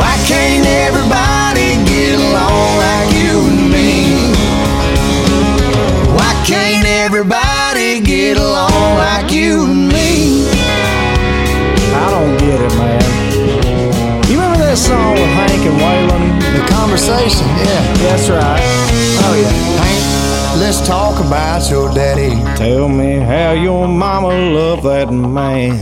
Why 0.00 0.16
can't 0.24 0.64
everybody 0.64 1.76
get 1.84 2.20
along 2.24 2.76
like 2.86 3.12
you 3.12 3.36
and 3.52 3.70
me? 3.70 4.32
Why 6.16 6.32
can't 6.46 6.86
everybody 6.86 8.00
get 8.00 8.38
along 8.38 8.96
like 8.96 9.30
you 9.30 9.64
and 9.66 9.88
me? 9.88 9.91
song 14.82 15.12
with 15.14 15.32
Hank 15.38 15.62
and 15.64 15.78
Waylon. 15.80 16.24
The 16.58 16.64
conversation, 16.72 17.46
yeah, 17.62 17.94
that's 18.02 18.28
right. 18.28 18.60
Oh 19.24 19.34
yeah, 19.40 19.52
Hank, 19.82 20.60
let's 20.60 20.84
talk 20.86 21.24
about 21.24 21.70
your 21.70 21.88
daddy. 21.94 22.34
Tell 22.56 22.88
me 22.88 23.14
how 23.14 23.52
your 23.52 23.86
mama 23.86 24.28
loved 24.28 24.82
that 24.84 25.12
man. 25.12 25.78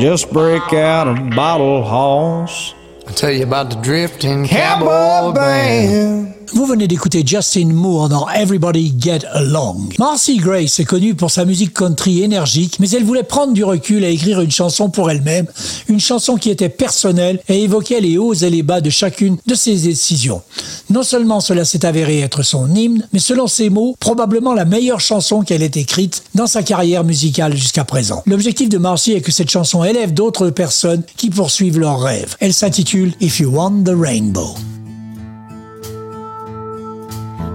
Just 0.00 0.32
break 0.32 0.72
out 0.72 1.08
a 1.08 1.14
bottle, 1.36 1.82
hoss. 1.82 2.74
I'll 3.06 3.14
tell 3.14 3.32
you 3.32 3.42
about 3.42 3.70
the 3.70 3.76
drifting 3.82 4.46
cowboy, 4.46 4.86
cowboy 4.86 5.34
band. 5.34 6.24
band. 6.24 6.27
Vous 6.52 6.64
venez 6.64 6.88
d'écouter 6.88 7.22
Justin 7.26 7.66
Moore 7.66 8.08
dans 8.08 8.28
Everybody 8.28 8.94
Get 8.98 9.20
Along. 9.32 9.94
Marcy 9.98 10.38
Grace 10.38 10.80
est 10.80 10.84
connue 10.84 11.14
pour 11.14 11.30
sa 11.30 11.44
musique 11.44 11.74
country 11.74 12.22
énergique, 12.22 12.78
mais 12.80 12.88
elle 12.90 13.04
voulait 13.04 13.22
prendre 13.22 13.52
du 13.52 13.64
recul 13.64 14.02
et 14.02 14.12
écrire 14.12 14.40
une 14.40 14.50
chanson 14.50 14.88
pour 14.88 15.10
elle-même, 15.10 15.46
une 15.88 16.00
chanson 16.00 16.36
qui 16.36 16.50
était 16.50 16.68
personnelle 16.68 17.40
et 17.48 17.62
évoquait 17.62 18.00
les 18.00 18.18
hauts 18.18 18.34
et 18.34 18.50
les 18.50 18.62
bas 18.62 18.80
de 18.80 18.90
chacune 18.90 19.36
de 19.46 19.54
ses 19.54 19.76
décisions. 19.76 20.42
Non 20.90 21.02
seulement 21.02 21.40
cela 21.40 21.64
s'est 21.64 21.84
avéré 21.84 22.20
être 22.20 22.42
son 22.42 22.74
hymne, 22.74 23.06
mais 23.12 23.18
selon 23.18 23.46
ses 23.46 23.68
mots, 23.68 23.94
probablement 24.00 24.54
la 24.54 24.64
meilleure 24.64 25.00
chanson 25.00 25.42
qu'elle 25.42 25.62
ait 25.62 25.70
écrite 25.74 26.22
dans 26.34 26.46
sa 26.46 26.62
carrière 26.62 27.04
musicale 27.04 27.56
jusqu'à 27.56 27.84
présent. 27.84 28.22
L'objectif 28.26 28.68
de 28.68 28.78
Marcy 28.78 29.12
est 29.12 29.20
que 29.20 29.32
cette 29.32 29.50
chanson 29.50 29.84
élève 29.84 30.14
d'autres 30.14 30.50
personnes 30.50 31.02
qui 31.16 31.30
poursuivent 31.30 31.78
leurs 31.78 32.00
rêves. 32.00 32.36
Elle 32.40 32.54
s'intitule 32.54 33.12
If 33.20 33.40
You 33.40 33.50
Want 33.50 33.84
the 33.84 33.94
Rainbow. 33.94 34.54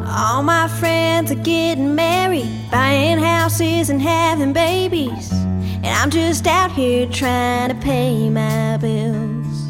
All 0.05 0.43
my 0.43 0.67
friends 0.67 1.31
are 1.31 1.35
getting 1.35 1.95
married, 1.95 2.49
buying 2.71 3.19
houses 3.19 3.89
and 3.89 4.01
having 4.01 4.53
babies. 4.53 5.31
And 5.31 5.87
I'm 5.87 6.09
just 6.09 6.45
out 6.47 6.71
here 6.71 7.07
trying 7.07 7.69
to 7.69 7.75
pay 7.75 8.29
my 8.29 8.77
bills. 8.77 9.69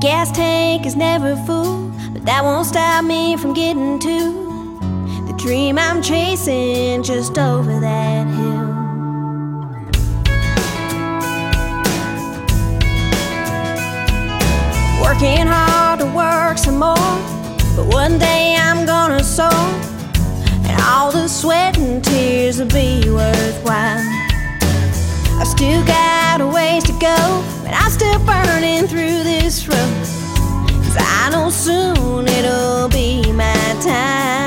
Gas 0.00 0.30
tank 0.32 0.86
is 0.86 0.96
never 0.96 1.36
full, 1.46 1.90
but 2.12 2.24
that 2.24 2.44
won't 2.44 2.66
stop 2.66 3.04
me 3.04 3.36
from 3.36 3.54
getting 3.54 3.98
to 4.00 4.32
the 5.26 5.34
dream 5.38 5.78
I'm 5.78 6.02
chasing 6.02 7.02
just 7.02 7.38
over 7.38 7.80
that 7.80 8.26
hill. 8.26 8.64
Working 15.02 15.46
hard 15.46 16.00
to 16.00 16.06
work 16.06 16.58
some 16.58 16.78
more, 16.78 17.43
but 17.76 17.86
one 17.86 18.18
day 18.18 18.56
I'm 18.58 18.86
gonna 18.86 19.22
soar, 19.22 19.50
and 20.68 20.80
all 20.82 21.10
the 21.10 21.28
sweat 21.28 21.76
and 21.78 22.04
tears 22.04 22.58
will 22.58 22.68
be 22.68 23.10
worthwhile. 23.10 24.00
I've 25.40 25.48
still 25.48 25.84
got 25.84 26.40
a 26.40 26.46
ways 26.46 26.84
to 26.84 26.92
go, 26.92 27.44
but 27.64 27.72
I'm 27.74 27.90
still 27.90 28.18
burning 28.24 28.86
through 28.86 29.24
this 29.24 29.66
road. 29.68 29.78
Cause 30.84 30.96
I 30.98 31.30
know 31.32 31.50
soon 31.50 32.28
it'll 32.28 32.88
be 32.88 33.32
my 33.32 33.76
time. 33.82 34.43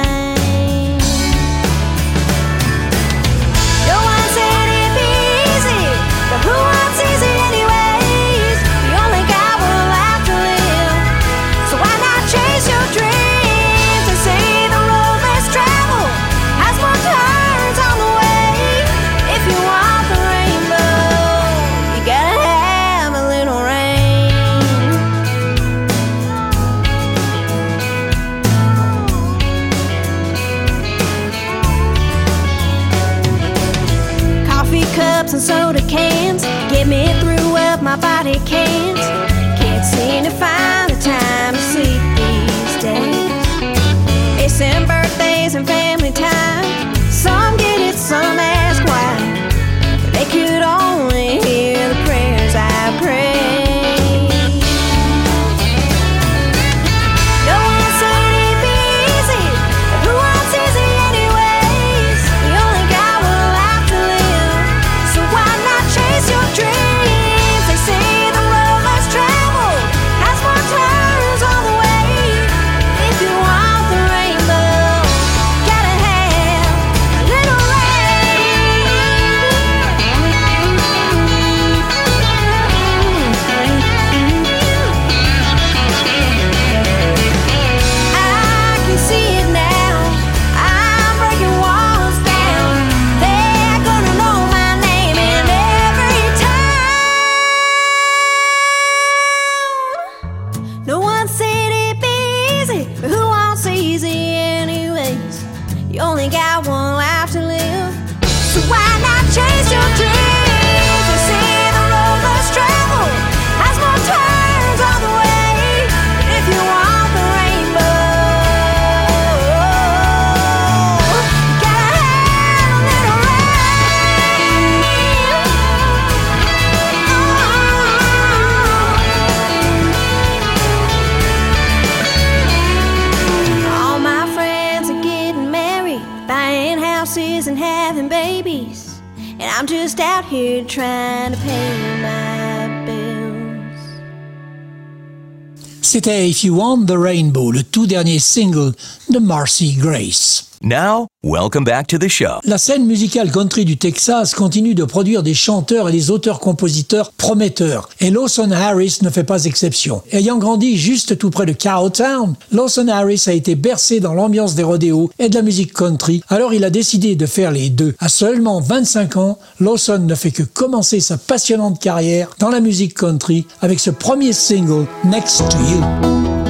If 146.38 146.44
You 146.44 146.54
Want 146.54 146.86
the 146.86 147.00
Rainbow, 147.00 147.52
le 147.52 147.64
tout 147.64 147.88
dernier 147.88 148.20
single 148.20 148.76
de 149.10 149.18
Marcy 149.18 149.74
Grace. 149.74 150.47
Now, 150.64 151.08
welcome 151.24 151.64
back 151.64 151.86
to 151.88 152.00
the 152.00 152.08
show. 152.08 152.40
La 152.44 152.58
scène 152.58 152.86
musicale 152.86 153.32
country 153.32 153.64
du 153.64 153.78
Texas 153.78 154.34
continue 154.34 154.74
de 154.74 154.84
produire 154.86 155.22
des 155.22 155.36
chanteurs 155.36 155.90
et 155.90 155.92
des 155.92 156.10
auteurs-compositeurs 156.10 157.12
prometteurs, 157.12 157.90
et 158.00 158.10
Lawson 158.10 158.50
Harris 158.52 159.00
ne 159.04 159.12
fait 159.12 159.24
pas 159.24 159.46
exception. 159.46 160.02
Ayant 160.12 160.40
grandi 160.40 160.76
juste 160.76 161.20
tout 161.20 161.30
près 161.30 161.46
de 161.46 161.54
Cowtown, 161.54 162.34
Lawson 162.52 162.88
Harris 162.88 163.26
a 163.28 163.34
été 163.34 163.54
bercé 163.54 164.00
dans 164.00 164.16
l'ambiance 164.16 164.56
des 164.56 164.64
rodéos 164.64 165.12
et 165.20 165.30
de 165.30 165.36
la 165.36 165.44
musique 165.44 165.74
country, 165.74 166.24
alors 166.28 166.56
il 166.56 166.64
a 166.64 166.72
décidé 166.72 167.16
de 167.16 167.26
faire 167.28 167.52
les 167.52 167.70
deux. 167.70 167.94
À 168.00 168.10
seulement 168.10 168.60
25 168.60 169.18
ans, 169.18 169.38
Lawson 169.60 170.00
ne 170.00 170.16
fait 170.16 170.32
que 170.32 170.44
commencer 170.44 171.00
sa 171.00 171.18
passionnante 171.18 171.80
carrière 171.80 172.30
dans 172.40 172.50
la 172.50 172.62
musique 172.62 172.96
country 172.96 173.46
avec 173.62 173.80
ce 173.80 173.92
premier 173.92 174.34
single, 174.34 174.88
Next 175.06 175.44
to 175.50 175.58
You. 175.70 176.47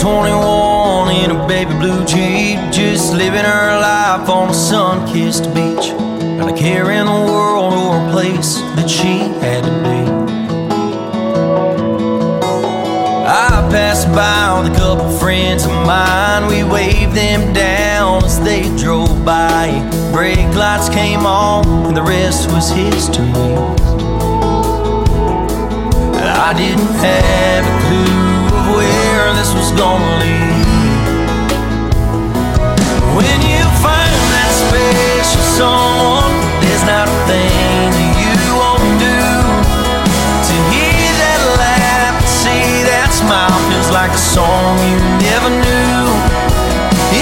21 0.00 1.14
in 1.14 1.30
a 1.30 1.46
baby 1.46 1.74
blue 1.74 2.02
Jeep, 2.06 2.58
just 2.72 3.12
living 3.12 3.44
her 3.44 3.80
life 3.82 4.30
on 4.30 4.48
a 4.48 4.54
sun 4.54 5.06
kissed 5.06 5.44
beach. 5.54 5.92
Not 6.38 6.50
a 6.50 6.56
care 6.56 6.90
in 6.90 7.04
the 7.04 7.12
world 7.12 7.74
or 7.74 8.08
a 8.08 8.10
place 8.10 8.56
that 8.76 8.88
she 8.88 9.18
had 9.44 9.62
to 9.62 9.70
be. 9.84 10.00
I 13.28 13.68
passed 13.70 14.08
by 14.14 14.62
with 14.62 14.72
a 14.72 14.74
couple 14.74 15.10
friends 15.18 15.66
of 15.66 15.72
mine. 15.72 16.46
We 16.46 16.64
waved 16.64 17.14
them 17.14 17.52
down 17.52 18.24
as 18.24 18.40
they 18.40 18.74
drove 18.78 19.22
by. 19.22 19.68
Brake 20.12 20.54
lights 20.56 20.88
came 20.88 21.26
on, 21.26 21.68
and 21.88 21.94
the 21.94 22.02
rest 22.02 22.50
was 22.52 22.70
history. 22.70 23.26
I 26.48 26.54
didn't 26.56 26.94
have 27.04 27.66
a 27.66 27.86
clue 27.86 28.19
where 29.30 29.38
this 29.38 29.54
was 29.54 29.70
gonna 29.72 30.18
lead. 30.18 31.06
When 33.14 33.38
you 33.46 33.62
find 33.78 34.14
that 34.34 34.50
special 34.62 35.44
someone, 35.54 36.34
there's 36.62 36.82
not 36.82 37.06
a 37.06 37.16
thing 37.30 37.94
that 37.94 38.12
you 38.22 38.34
won't 38.58 38.94
do. 38.98 39.22
To 40.48 40.54
hear 40.74 41.10
that 41.22 41.40
laugh, 41.62 42.14
to 42.18 42.26
see 42.42 42.82
that 42.90 43.14
smile 43.14 43.54
feels 43.70 43.90
like 43.94 44.10
a 44.10 44.24
song 44.34 44.74
you 44.90 44.98
never 45.22 45.50
knew. 45.62 46.02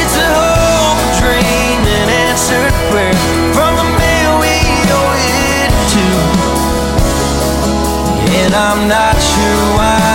It's 0.01 0.17
a 0.17 0.29
hope, 0.33 1.01
a 1.05 1.11
dream, 1.21 1.79
an 1.93 2.09
answered 2.25 2.73
prayer 2.89 3.17
from 3.53 3.77
the 3.77 3.89
man 4.01 4.29
we 4.41 4.57
owe 4.97 5.13
it 5.61 5.73
to. 5.93 6.07
And 8.41 8.53
I'm 8.55 8.89
not 8.89 9.17
sure 9.21 9.61
why 9.77 10.08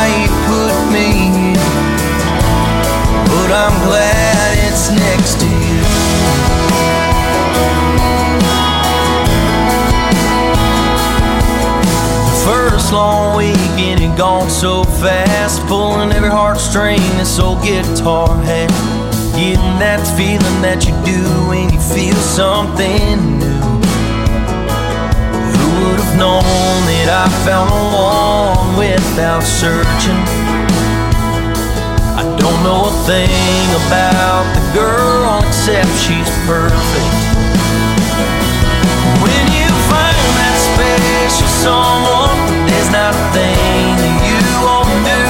I'm 3.54 3.88
glad 3.88 4.58
it's 4.66 4.90
next 4.90 5.40
to 5.42 5.46
you. 5.46 5.82
The 12.26 12.38
first 12.46 12.92
long 12.92 13.38
weekend 13.38 14.00
had 14.00 14.18
gone 14.18 14.50
so 14.50 14.84
fast, 14.84 15.62
pulling 15.68 16.12
every 16.14 16.32
heartstring 16.32 16.98
this 17.20 17.38
old 17.38 17.62
guitar 17.62 18.28
had. 18.42 18.72
Getting 19.36 19.78
that 19.78 20.02
feeling 20.18 20.62
that 20.64 20.88
you 20.88 20.94
do 21.06 21.22
when 21.48 21.72
you 21.72 21.80
feel 21.80 22.16
something 22.16 23.38
new. 23.38 23.62
Who 25.54 25.90
would 25.90 26.00
have 26.00 26.18
known 26.18 26.42
that 26.90 27.08
I 27.22 27.30
found 27.46 27.70
the 27.70 28.02
one 28.02 28.78
without 28.80 29.44
searching? 29.44 30.43
Don't 32.44 32.62
know 32.62 32.92
a 32.92 32.92
thing 33.08 33.68
about 33.88 34.44
the 34.54 34.64
girl 34.76 35.40
except 35.48 35.88
she's 35.96 36.30
perfect. 36.44 37.16
When 39.24 39.44
you 39.56 39.70
find 39.88 40.20
that 40.36 40.56
special 40.60 41.48
someone, 41.48 42.68
there's 42.68 42.92
not 42.92 43.16
a 43.16 43.24
thing 43.32 43.96
that 43.96 44.18
you 44.28 44.44
won't 44.60 44.92
do. 45.08 45.24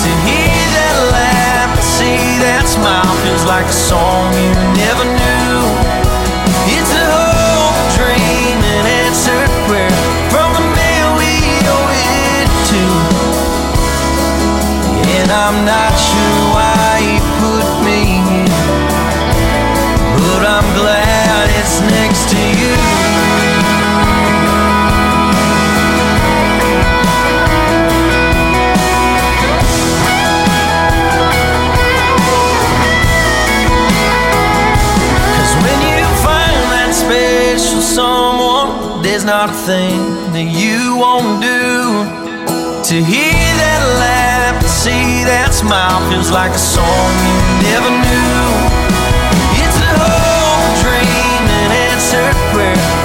To 0.00 0.10
hear 0.24 0.64
that 0.80 0.96
laugh, 1.12 1.76
to 1.76 1.84
see 1.84 2.40
that 2.40 2.64
smile 2.64 3.12
feels 3.20 3.44
like 3.44 3.66
a 3.66 3.76
song 3.76 4.32
you 4.32 4.48
never 4.80 5.04
knew. 5.04 5.21
I'm 15.32 15.64
not 15.64 15.92
sure 15.96 16.40
why 16.52 17.00
he 17.00 17.16
put 17.40 17.66
me 17.86 18.00
here, 18.28 18.60
but 20.20 20.42
I'm 20.44 20.68
glad 20.76 21.48
it's 21.58 21.80
next 21.80 22.28
to 22.32 22.40
you. 22.60 23.82
Cause 35.36 35.54
when 35.64 35.80
you 35.90 36.04
find 36.26 36.60
that 36.74 36.90
special 36.92 37.80
someone, 37.80 39.02
there's 39.02 39.24
not 39.24 39.48
a 39.50 39.52
thing 39.52 39.98
that 40.34 40.48
you 40.60 40.96
won't 40.98 41.40
do. 41.40 41.62
To 42.90 42.96
hear 43.12 43.48
that 43.62 43.82
laugh, 44.02 44.31
that 45.24 45.54
smile 45.54 46.00
feels 46.10 46.30
like 46.30 46.52
a 46.52 46.58
song 46.58 47.12
you 47.22 47.38
never 47.62 47.90
knew. 47.90 48.46
It's 49.62 49.78
a 49.78 49.92
hope, 49.98 50.66
a 50.66 50.74
dream, 50.82 51.42
an 51.46 51.70
answered 51.90 52.36
prayer 52.52 53.01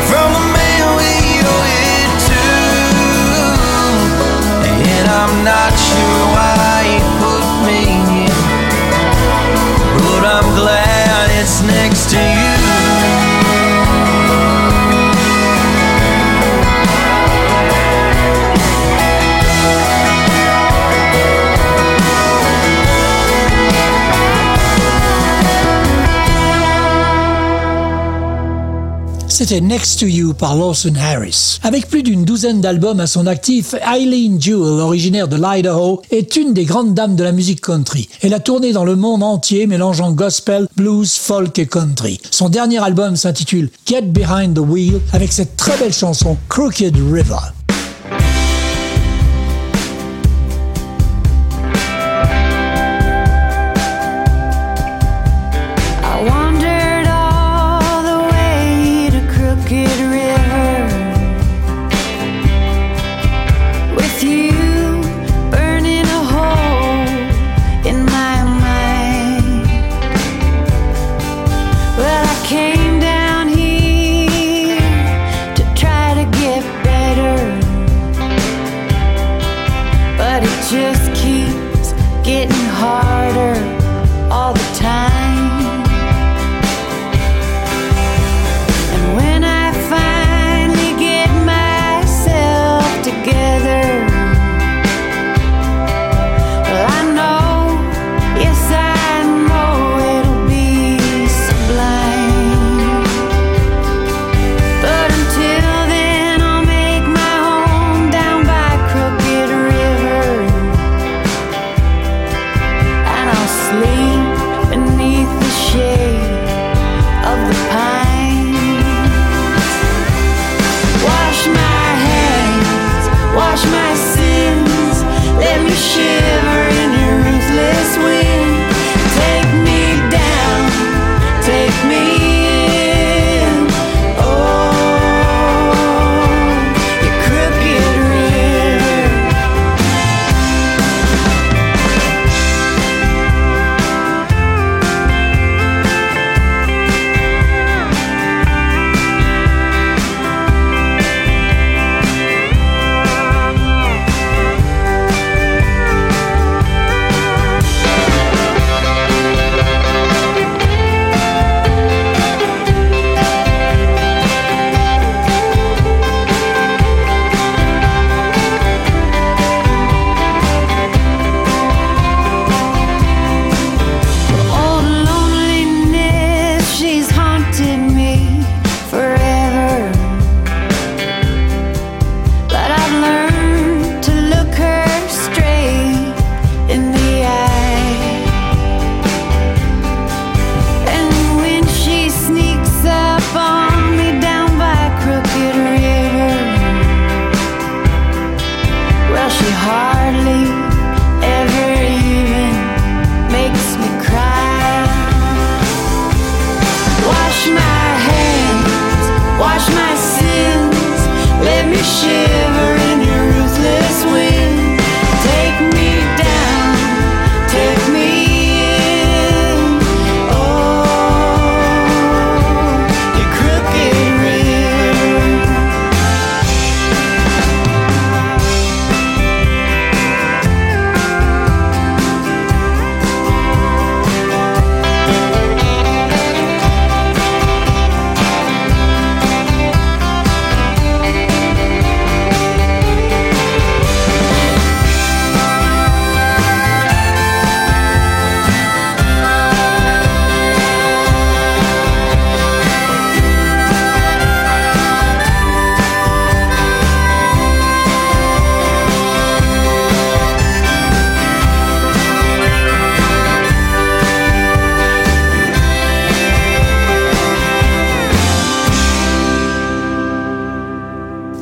C'était 29.38 29.62
Next 29.62 30.00
to 30.00 30.08
You 30.08 30.34
par 30.34 30.56
Lawson 30.56 30.96
Harris. 31.00 31.60
Avec 31.62 31.90
plus 31.90 32.02
d'une 32.02 32.26
douzaine 32.26 32.60
d'albums 32.60 33.00
à 33.00 33.06
son 33.06 33.28
actif, 33.28 33.76
Eileen 33.76 34.42
Jewell, 34.42 34.82
originaire 34.82 35.28
de 35.28 35.36
l'Idaho, 35.36 36.02
est 36.10 36.38
une 36.38 36.56
des 36.56 36.66
grandes 36.66 36.96
dames 36.96 37.16
de 37.16 37.24
la 37.24 37.32
musique 37.32 37.62
country. 37.62 38.10
Elle 38.24 38.34
a 38.34 38.40
tourné 38.40 38.74
dans 38.74 38.84
le 38.84 38.96
monde 38.96 39.22
entier 39.22 39.68
mélangeant 39.68 40.12
gospel, 40.12 40.68
blues, 40.76 41.14
folk 41.14 41.60
et 41.60 41.68
country. 41.68 42.20
Son 42.32 42.50
dernier 42.50 42.84
album 42.84 43.16
s'intitule 43.16 43.70
Get 43.86 44.08
Behind 44.08 44.56
the 44.56 44.68
Wheel 44.68 45.00
avec 45.14 45.32
cette 45.32 45.56
très 45.56 45.78
belle 45.78 45.94
chanson 45.94 46.36
Crooked 46.50 46.96
River. 46.96 47.67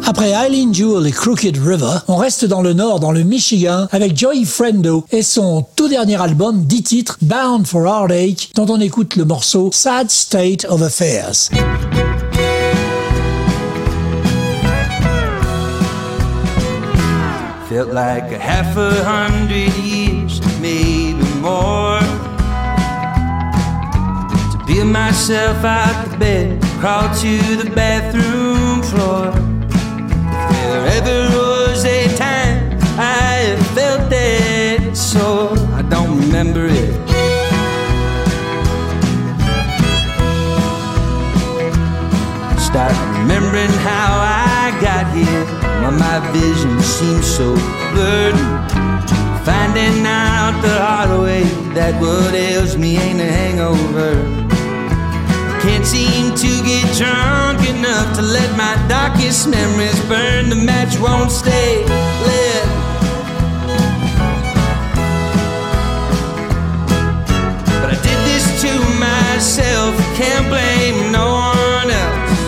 Après 0.08 0.30
Eileen 0.30 0.72
Jewell 0.74 1.08
et 1.08 1.12
Crooked 1.12 1.58
River, 1.58 1.98
on 2.08 2.18
reste 2.18 2.46
dans 2.46 2.62
le 2.62 2.74
nord, 2.74 3.00
dans 3.00 3.12
le 3.12 3.24
Michigan, 3.24 3.88
avec 3.92 4.16
Joey 4.16 4.46
Frendo 4.46 5.04
et 5.12 5.24
son 5.24 5.66
tout 5.76 5.88
dernier 5.88 6.22
album, 6.22 6.64
10 6.64 6.84
titres, 6.84 7.18
Bound 7.24 7.66
for 7.66 7.88
Heartache, 7.88 8.52
dont 8.54 8.68
on 8.70 8.80
écoute 8.80 9.16
le 9.16 9.26
morceau 9.26 9.72
Sad 9.74 10.12
State 10.12 10.66
of 10.70 10.84
Affairs. 10.84 11.50
There 31.04 31.30
was 31.30 31.84
a 31.84 32.08
time 32.16 32.80
I 32.98 33.58
felt 33.76 34.10
that 34.10 34.96
so 34.96 35.50
I 35.74 35.82
don't 35.82 36.18
remember 36.22 36.68
it. 36.68 36.94
Start 42.58 42.94
remembering 43.20 43.76
how 43.84 44.20
I 44.24 44.78
got 44.80 45.06
here. 45.14 45.46
My 46.00 46.20
vision 46.32 46.80
seems 46.82 47.26
so 47.28 47.54
blurred. 47.94 48.36
Finding 49.46 50.06
out 50.06 50.60
the 50.62 50.80
hard 50.80 51.22
way 51.22 51.44
that 51.74 52.00
what 52.02 52.34
ails 52.34 52.78
me 52.78 52.98
ain't 52.98 53.20
a 53.20 53.26
hangover. 53.26 54.45
Can't 55.66 55.84
seem 55.84 56.36
to 56.36 56.52
get 56.64 56.86
drunk 56.96 57.68
enough 57.68 58.16
to 58.18 58.22
let 58.22 58.56
my 58.56 58.76
darkest 58.88 59.50
memories 59.50 60.00
burn. 60.06 60.50
The 60.50 60.56
match 60.56 61.00
won't 61.00 61.32
stay 61.32 61.82
lit. 61.82 62.66
But 67.82 67.90
I 67.94 67.98
did 68.06 68.20
this 68.30 68.46
to 68.62 68.72
myself, 69.02 69.98
can't 70.14 70.48
blame 70.54 71.12
no 71.12 71.34
one 71.34 71.90
else. 71.90 72.40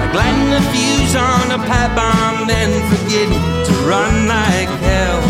Like 0.00 0.14
lighting 0.18 0.50
the 0.50 0.62
fuse 0.74 1.14
on 1.14 1.46
a 1.52 1.58
pipe 1.62 1.94
bomb, 1.94 2.48
then 2.48 2.70
forgetting 2.90 3.38
to 3.66 3.72
run 3.86 4.26
like 4.26 4.68
hell. 4.82 5.22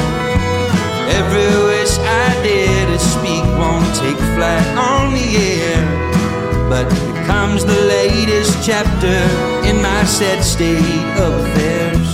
Every 1.12 1.53
wish 1.68 1.99
I 1.99 2.43
did 2.43 2.89
to 2.89 2.99
speak 2.99 3.45
won't 3.61 3.95
take 3.97 4.16
flight 4.33 4.66
on 4.78 5.12
the 5.12 5.37
air. 5.37 6.12
But 6.73 6.91
here 6.91 7.25
comes 7.27 7.66
the 7.66 7.81
latest 7.83 8.64
chapter 8.64 9.18
in 9.68 9.83
my 9.83 10.05
sad 10.05 10.43
state 10.43 10.79
of 11.20 11.35
affairs. 11.45 12.09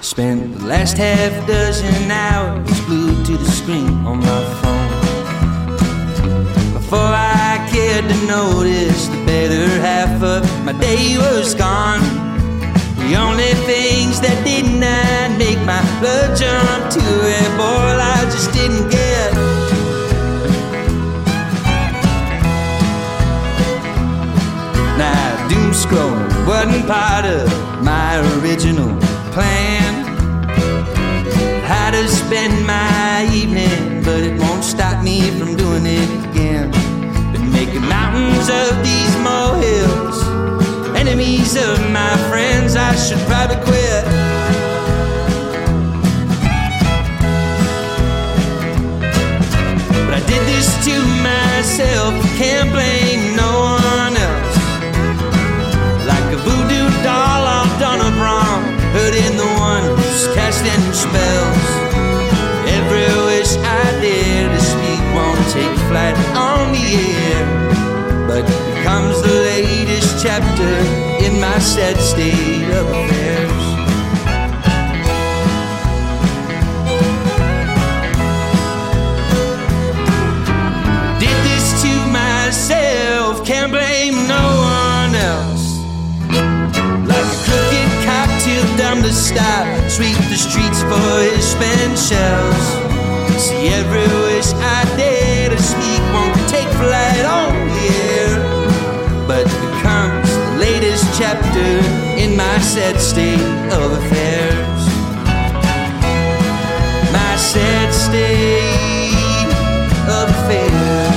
Spent 0.00 0.58
the 0.58 0.66
last 0.66 0.96
half 0.98 1.46
dozen 1.46 2.10
hours 2.10 2.80
glued 2.86 3.24
to 3.26 3.36
the 3.36 3.48
screen 3.48 3.94
on 4.04 4.18
my 4.18 4.42
phone. 4.60 4.88
Before 6.72 6.98
I 6.98 7.64
cared 7.70 8.08
to 8.08 8.26
notice, 8.26 9.06
the 9.06 9.24
better 9.24 9.68
half 9.80 10.20
of 10.20 10.42
my 10.64 10.72
day 10.72 11.16
was 11.16 11.54
gone. 11.54 12.27
The 13.08 13.16
only 13.16 13.54
things 13.64 14.20
that 14.20 14.44
did 14.44 14.66
not 14.68 15.38
make 15.38 15.56
my 15.64 15.80
blood 15.98 16.36
jump 16.36 16.92
to 16.92 17.00
a 17.00 17.40
boil 17.56 17.96
I 17.96 18.20
just 18.28 18.52
didn't 18.52 18.90
get. 18.90 19.32
Now, 25.00 25.48
doom 25.48 25.72
scrolling 25.72 26.28
wasn't 26.46 26.86
part 26.86 27.24
of 27.24 27.48
my 27.82 28.20
original 28.44 28.92
plan. 29.32 30.04
How 31.64 31.90
to 31.92 32.06
spend 32.08 32.66
my 32.66 33.26
evening, 33.32 34.02
but 34.04 34.20
it 34.20 34.38
won't 34.38 34.62
stop 34.62 35.02
me 35.02 35.30
from 35.38 35.56
doing 35.56 35.86
it 35.86 36.10
again. 36.28 36.70
Been 37.32 37.50
making 37.52 37.88
mountains 37.88 38.50
of 38.50 38.84
these 38.84 39.16
molehills, 39.24 40.27
enemies 41.08 41.56
of 41.56 41.80
my 41.90 42.14
friends. 42.28 42.76
I 42.76 42.94
should 42.94 43.20
probably 43.26 43.56
quit. 43.64 44.04
But 50.04 50.14
I 50.20 50.22
did 50.28 50.42
this 50.52 50.68
to 50.84 50.96
myself, 51.24 52.12
can't 52.36 52.70
blame 52.76 53.36
no 53.36 53.52
one 53.80 54.14
else. 54.28 54.56
Like 56.04 56.28
a 56.36 56.40
voodoo 56.44 56.88
doll 57.02 57.42
all 57.56 57.68
done 57.80 58.00
up 58.04 58.16
wrong, 58.20 58.62
hurting 58.92 59.36
the 59.38 59.50
one 59.56 59.84
who's 59.96 60.26
casting 60.36 60.82
spells. 60.92 61.68
Every 62.76 63.08
wish 63.28 63.56
I 63.56 64.00
did 64.02 64.50
to 64.52 64.60
speak 64.60 65.02
won't 65.16 65.40
take 65.56 65.74
flight 65.88 66.16
on 66.36 66.72
the 66.72 66.86
air. 67.32 67.46
But 68.28 68.67
comes 68.84 69.20
the 69.22 69.28
latest 69.28 70.22
chapter 70.22 70.72
in 71.24 71.40
my 71.40 71.58
sad 71.58 71.96
state 71.98 72.68
of 72.78 72.86
affairs. 72.88 73.64
Did 81.20 81.38
this 81.48 81.66
to 81.82 81.92
myself, 82.10 83.44
can't 83.44 83.72
blame 83.72 84.16
no 84.26 84.44
one 84.80 85.14
else. 85.14 85.66
Like 87.10 87.28
a 87.36 87.38
crooked 87.46 87.90
cop 88.06 88.28
till 88.42 88.66
dumb 88.76 89.02
to 89.02 89.12
stop, 89.12 89.66
sweep 89.90 90.16
the 90.32 90.36
streets 90.36 90.82
for 90.82 91.10
his 91.26 91.44
spent 91.44 91.98
shells. 91.98 92.66
See 93.38 93.68
every 93.68 94.08
wish 94.26 94.52
I 94.52 94.84
dare 94.96 95.50
to 95.50 95.62
speak 95.62 96.02
won't 96.12 96.34
take 96.48 96.68
flight 96.80 97.17
chapter 101.40 102.20
in 102.20 102.36
my 102.36 102.58
sad 102.58 103.00
state 103.00 103.40
of 103.72 103.92
affairs. 103.92 104.82
My 107.12 107.36
sad 107.36 107.92
state 107.92 109.48
of 110.08 110.28
affairs. 110.30 111.07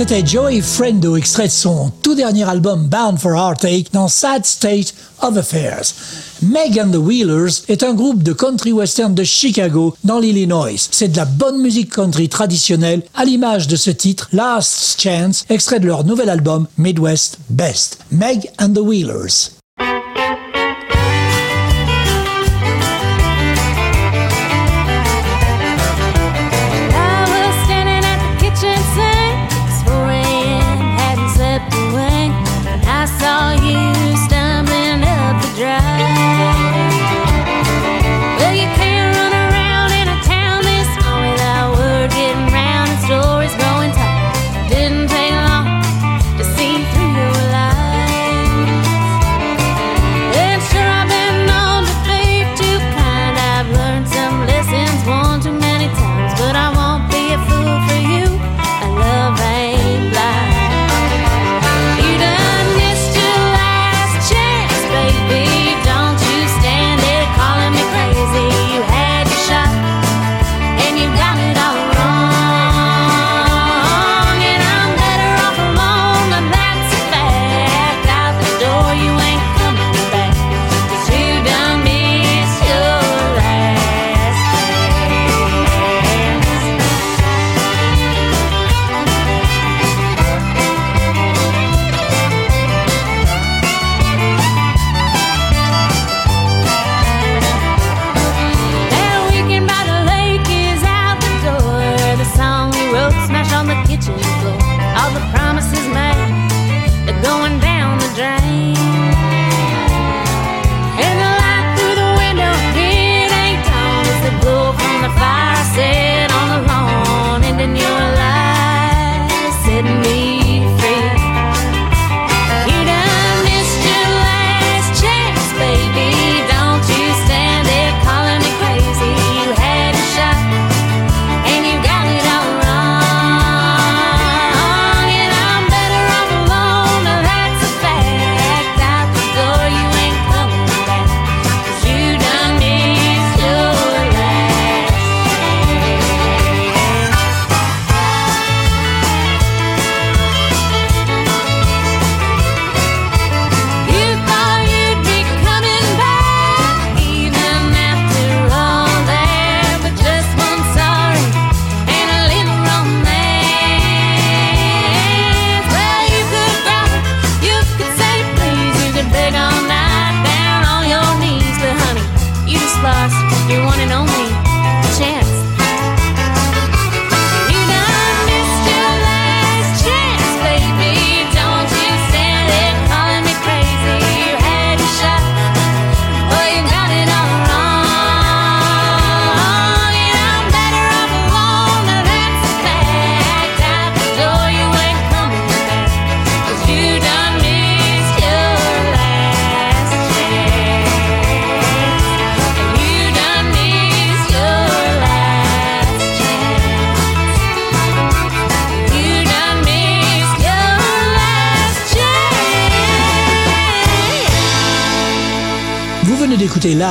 C'était 0.00 0.26
Joey 0.26 0.62
Frendo, 0.62 1.14
extrait 1.14 1.48
de 1.48 1.52
son 1.52 1.92
tout 2.02 2.14
dernier 2.14 2.48
album 2.48 2.88
Bound 2.88 3.18
for 3.18 3.32
Heartache 3.32 3.92
dans 3.92 4.08
Sad 4.08 4.46
State 4.46 4.94
of 5.20 5.36
Affairs. 5.36 5.92
Meg 6.40 6.80
and 6.80 6.90
the 6.90 6.96
Wheelers 6.96 7.64
est 7.68 7.82
un 7.82 7.92
groupe 7.92 8.22
de 8.22 8.32
country 8.32 8.72
western 8.72 9.14
de 9.14 9.24
Chicago 9.24 9.94
dans 10.02 10.18
l'Illinois. 10.18 10.88
C'est 10.90 11.08
de 11.08 11.18
la 11.18 11.26
bonne 11.26 11.60
musique 11.60 11.92
country 11.92 12.30
traditionnelle 12.30 13.02
à 13.14 13.26
l'image 13.26 13.68
de 13.68 13.76
ce 13.76 13.90
titre 13.90 14.30
Last 14.32 14.98
Chance, 14.98 15.44
extrait 15.50 15.80
de 15.80 15.86
leur 15.86 16.04
nouvel 16.04 16.30
album 16.30 16.66
Midwest 16.78 17.36
Best. 17.50 17.98
Meg 18.10 18.50
and 18.58 18.72
the 18.72 18.80
Wheelers. 18.80 19.59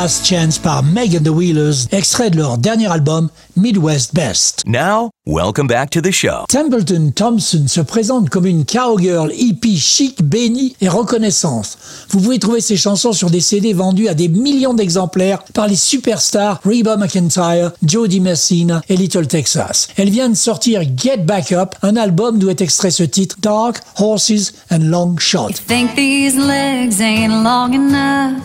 Last 0.10 0.26
Chance 0.26 0.58
par 0.58 0.82
Meg 0.82 1.16
and 1.16 1.24
the 1.24 1.30
Wheelers, 1.30 1.86
extrait 1.92 2.32
de 2.32 2.38
leur 2.38 2.58
dernier 2.58 2.88
album 2.88 3.30
Midwest 3.56 4.16
Best. 4.16 4.64
Now, 4.66 5.12
welcome 5.28 5.68
back 5.68 5.92
to 5.92 6.02
the 6.02 6.10
show. 6.12 6.46
Templeton 6.50 7.12
Thompson 7.16 7.66
se 7.68 7.82
présente 7.82 8.32
comme 8.32 8.48
une 8.48 8.66
cowgirl 8.66 9.32
hippie 9.32 9.78
chic, 9.78 10.24
bénie 10.24 10.76
et 10.82 10.90
reconnaissante. 10.90 11.78
Vous 12.10 12.22
pouvez 12.22 12.40
trouver 12.40 12.60
ses 12.60 12.76
chansons 12.76 13.14
sur 13.14 13.30
des 13.30 13.40
CD 13.40 13.72
vendus 13.74 14.08
à 14.08 14.16
des 14.16 14.30
millions 14.30 14.74
d'exemplaires 14.74 15.44
par 15.54 15.68
les 15.68 15.76
superstars 15.76 16.60
Reba 16.66 16.98
McIntyre, 16.98 17.74
Jody 17.84 18.20
Messina 18.20 18.82
et 18.90 18.98
Little 18.98 19.28
Texas. 19.28 19.90
Elle 19.96 20.10
vient 20.10 20.30
de 20.30 20.36
sortir 20.36 20.82
Get 20.98 21.18
Back 21.18 21.52
Up, 21.52 21.76
un 21.84 21.96
album 21.98 22.40
d'où 22.40 22.50
est 22.50 22.62
extrait 22.62 22.90
ce 22.90 23.04
titre 23.04 23.36
Dark 23.42 23.78
Horses 24.00 24.54
and 24.72 24.86
Long 24.86 25.18
Shot. 25.20 25.52
think 25.68 25.94
these 25.94 26.36
legs 26.36 27.00
ain't 27.00 27.44
long 27.44 27.76
enough? 27.76 28.42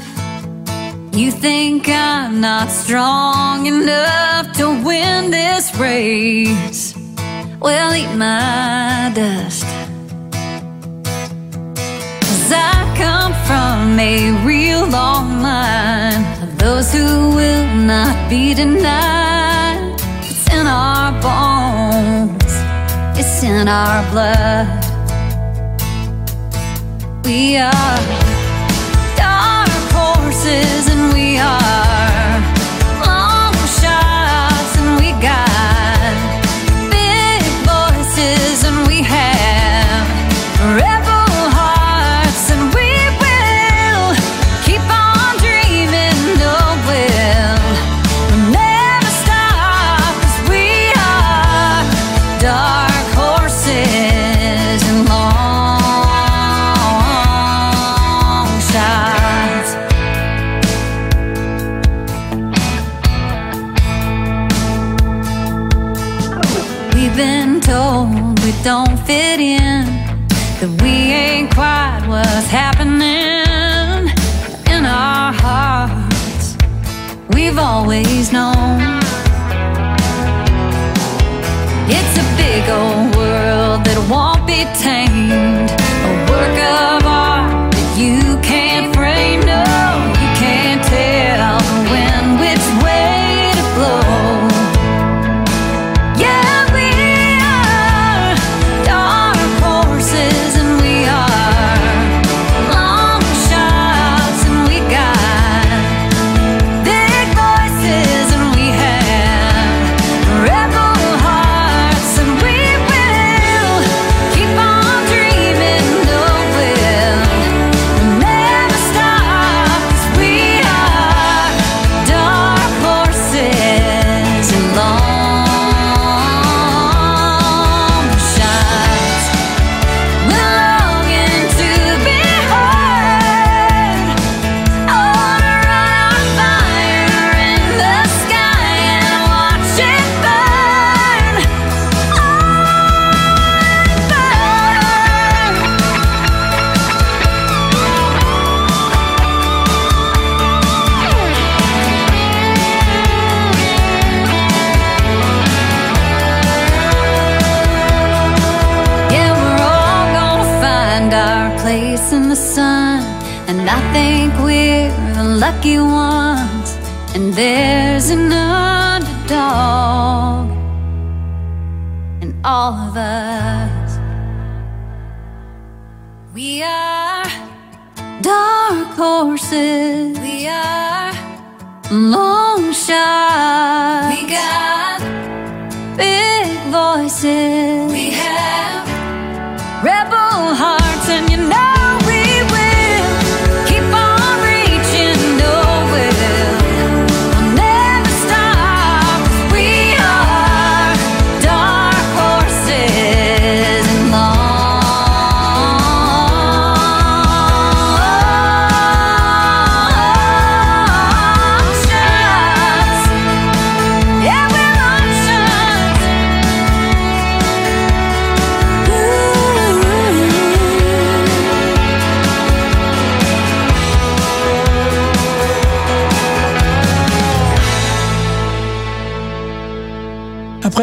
You 1.15 1.31
think 1.31 1.89
I'm 1.89 2.41
not 2.41 2.73
strong 2.73 3.67
enough 3.67 4.53
to 4.57 4.83
win 4.85 5.31
this 5.31 5.73
race. 5.77 6.93
Well, 7.61 7.95
eat 7.95 8.13
my 8.17 9.13
dust. 9.15 9.65
Cause 12.21 12.53
I 12.53 12.95
come 12.99 13.33
from 13.47 13.97
a 13.97 14.45
real 14.45 14.89
long 14.89 15.41
line 15.41 16.43
of 16.43 16.59
those 16.59 16.93
who 16.93 17.31
will 17.37 17.77
not 17.77 18.29
be 18.29 18.53
denied. 18.53 19.95
It's 20.25 20.53
in 20.53 20.67
our 20.67 21.13
bones, 21.23 22.55
it's 23.17 23.41
in 23.45 23.69
our 23.69 24.03
blood. 24.11 24.67
We 27.25 27.57
are 27.57 27.99
dark 29.17 29.71
horses 29.95 30.94
are 31.45 31.94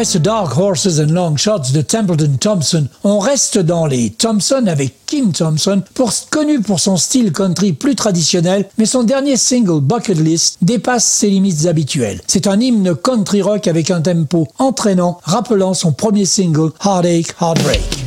Après 0.02 0.10
ce 0.10 0.18
Dark 0.18 0.58
Horses 0.58 0.98
and 0.98 1.12
Long 1.12 1.36
Shots 1.36 1.70
de 1.72 1.80
Templeton 1.80 2.36
Thompson, 2.40 2.88
on 3.04 3.20
reste 3.20 3.58
dans 3.58 3.86
les 3.86 4.10
Thompson 4.10 4.64
avec 4.66 5.06
Kim 5.06 5.30
Thompson, 5.30 5.80
connu 6.28 6.60
pour 6.60 6.80
son 6.80 6.96
style 6.96 7.30
country 7.30 7.72
plus 7.72 7.94
traditionnel, 7.94 8.68
mais 8.78 8.84
son 8.84 9.04
dernier 9.04 9.36
single 9.36 9.80
Bucket 9.80 10.18
List 10.18 10.58
dépasse 10.60 11.04
ses 11.04 11.30
limites 11.30 11.66
habituelles. 11.66 12.20
C'est 12.26 12.48
un 12.48 12.58
hymne 12.58 12.96
country 12.96 13.42
rock 13.42 13.68
avec 13.68 13.92
un 13.92 14.00
tempo 14.00 14.48
entraînant, 14.58 15.20
rappelant 15.22 15.72
son 15.72 15.92
premier 15.92 16.26
single 16.26 16.72
Heartache 16.84 17.36
Heartbreak. 17.40 18.01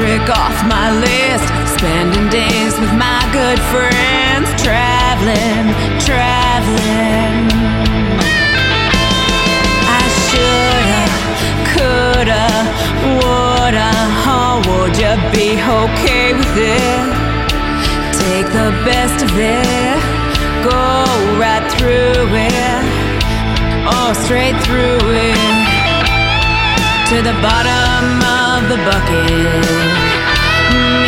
trick 0.00 0.30
off 0.30 0.56
my 0.66 0.88
list. 1.06 1.46
Spending 1.76 2.28
days 2.30 2.72
with 2.80 2.94
my 2.96 3.20
good 3.36 3.60
friends, 3.72 4.48
traveling, 4.64 5.66
traveling. 6.08 7.36
I 9.98 10.02
shoulda, 10.24 11.02
coulda, 11.72 12.46
woulda, 13.20 13.90
oh, 14.32 14.56
would 14.68 14.94
you 15.04 15.14
be 15.36 15.48
okay 15.80 16.32
with 16.32 16.56
it? 16.56 17.06
Take 18.24 18.48
the 18.60 18.70
best 18.88 19.18
of 19.26 19.32
it, 19.36 20.00
go 20.64 20.80
right 21.42 21.64
through 21.76 22.24
it, 22.48 22.82
oh, 23.92 24.12
straight 24.24 24.56
through 24.64 25.00
it 25.12 25.59
to 27.10 27.16
the 27.22 27.34
bottom 27.42 28.22
of 28.22 28.68
the 28.70 28.78
bucket. 28.86 29.66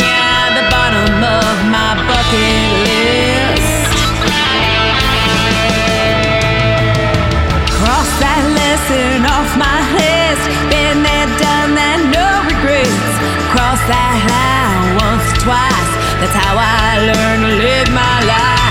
Yeah, 0.03 0.51
the 0.59 0.67
bottom 0.67 1.15
of 1.23 1.55
my 1.71 1.95
bucket 2.03 2.67
list. 2.83 3.87
Cross 7.79 8.11
that 8.19 8.43
lesson 8.59 9.23
off 9.31 9.55
my 9.55 9.79
list. 9.95 10.43
Been 10.67 11.07
there, 11.07 11.29
done 11.39 11.71
that, 11.79 11.99
no 12.11 12.27
regrets. 12.51 13.15
Cross 13.55 13.79
that 13.87 14.19
line 14.27 14.99
once 14.99 15.27
twice. 15.39 15.91
That's 16.19 16.35
how 16.35 16.59
I 16.59 16.99
learn 16.99 17.47
to 17.47 17.51
live 17.63 17.89
my 17.95 18.15
life. 18.27 18.62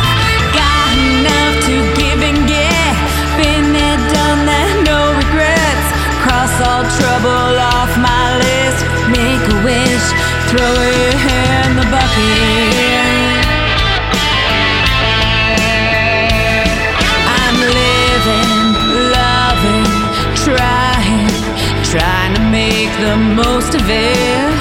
Throw 10.53 10.69
in 10.69 11.77
the 11.81 11.87
bucket. 11.89 13.47
I'm 17.41 17.57
living, 17.81 18.61
loving, 19.17 19.89
trying, 20.45 21.33
trying 21.93 22.35
to 22.35 22.43
make 22.51 22.93
the 23.01 23.17
most 23.17 23.75
of 23.75 23.85
it. 23.89 24.53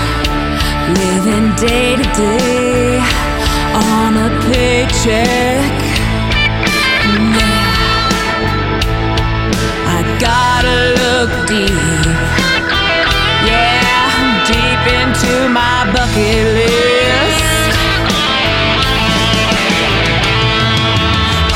Living 1.02 1.48
day 1.58 1.98
to 1.98 2.08
day 2.16 3.00
on 3.76 4.16
a 4.16 4.30
paycheck. 4.48 5.91
My 15.52 15.84
bucket 15.92 16.48
list. 16.56 17.44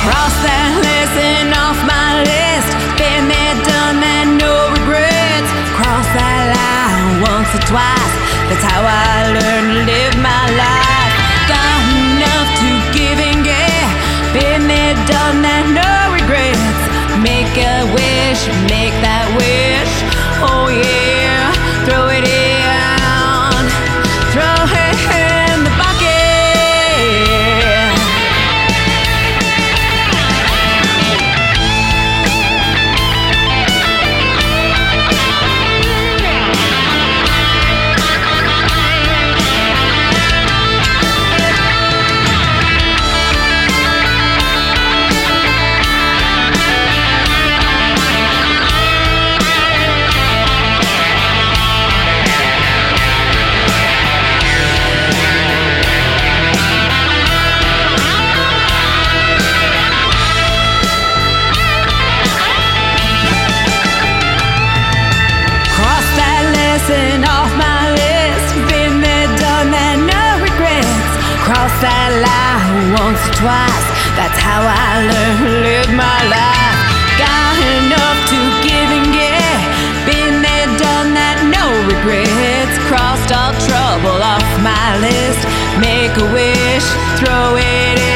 Cross 0.04 0.36
that 0.44 0.72
lesson 0.84 1.56
off 1.56 1.80
my 1.88 2.20
list. 2.28 2.70
Been 3.00 3.32
there, 3.32 3.56
done 3.64 4.04
that, 4.04 4.28
no 4.36 4.52
regrets. 4.76 5.50
Cross 5.80 6.08
that 6.12 6.44
line 6.60 7.24
once 7.24 7.48
or 7.56 7.64
twice. 7.72 8.16
That's 8.52 8.66
how 8.68 8.84
I 8.84 9.32
learn 9.32 9.64
to 9.72 9.80
live 9.88 10.16
my 10.20 10.44
life. 10.60 11.14
Got 11.48 11.80
enough 11.96 12.50
to 12.60 12.70
give 12.92 13.16
and 13.16 13.48
get. 13.48 13.88
Been 14.36 14.68
there, 14.68 14.96
done 15.08 15.40
that, 15.40 15.64
no 15.72 15.88
regrets. 16.12 16.84
Make 17.24 17.56
a 17.56 17.88
wish, 17.96 18.44
make 18.68 18.96
that 19.00 19.32
wish. 19.40 19.94
Oh 20.44 20.68
yeah, 20.68 21.05
twice. 73.34 73.88
That's 74.18 74.38
how 74.38 74.62
I 74.62 75.02
learn 75.10 75.36
to 75.42 75.52
live 75.66 75.90
my 75.94 76.20
life. 76.30 76.80
Got 77.18 77.56
enough 77.80 78.20
to 78.32 78.40
give 78.62 78.90
and 78.98 79.08
get. 79.14 79.60
Been 80.06 80.42
there, 80.46 80.70
done 80.78 81.14
that, 81.18 81.38
no 81.50 81.66
regrets. 81.90 82.76
Crossed 82.88 83.32
all 83.34 83.54
trouble 83.66 84.22
off 84.22 84.46
my 84.62 85.00
list. 85.02 85.42
Make 85.82 86.14
a 86.18 86.28
wish, 86.34 86.88
throw 87.20 87.58
it 87.58 88.00
in. 88.00 88.15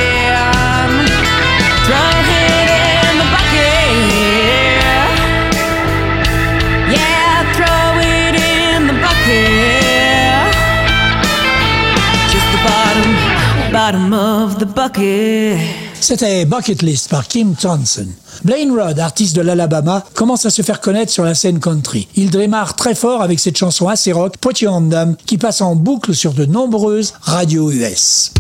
Bottom, 13.92 14.14
of. 14.14 14.56
C'était 16.00 16.46
Bucket 16.46 16.82
List 16.82 17.10
par 17.10 17.28
Kim 17.28 17.56
Thompson. 17.56 18.08
Blaine 18.44 18.72
Rudd, 18.72 19.00
artiste 19.00 19.36
de 19.36 19.42
l'Alabama, 19.42 20.04
commence 20.14 20.46
à 20.46 20.50
se 20.50 20.62
faire 20.62 20.80
connaître 20.80 21.12
sur 21.12 21.24
la 21.24 21.34
scène 21.34 21.60
country. 21.60 22.08
Il 22.16 22.30
démarre 22.30 22.76
très 22.76 22.96
fort 22.96 23.22
avec 23.22 23.40
cette 23.40 23.58
chanson 23.58 23.88
assez 23.88 24.12
rock, 24.12 24.36
Put 24.40 24.62
You 24.62 24.70
On 24.70 24.90
Them, 24.90 25.16
qui 25.26 25.38
passe 25.38 25.62
en 25.62 25.76
boucle 25.76 26.14
sur 26.14 26.34
de 26.34 26.46
nombreuses 26.46 27.14
radios 27.22 27.72
US. 27.72 28.32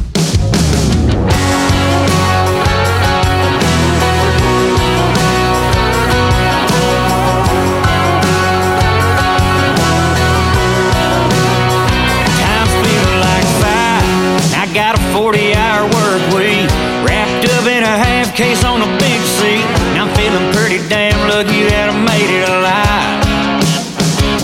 A 18.40 18.42
half 18.42 18.56
case 18.56 18.64
on 18.64 18.80
a 18.82 18.92
big 19.00 19.20
seat. 19.20 19.68
And 19.92 20.00
I'm 20.00 20.12
feeling 20.16 20.48
pretty 20.56 20.80
damn 20.88 21.20
lucky 21.28 21.68
that 21.68 21.92
I 21.92 21.96
made 22.08 22.32
it 22.32 22.48
alive. 22.48 23.20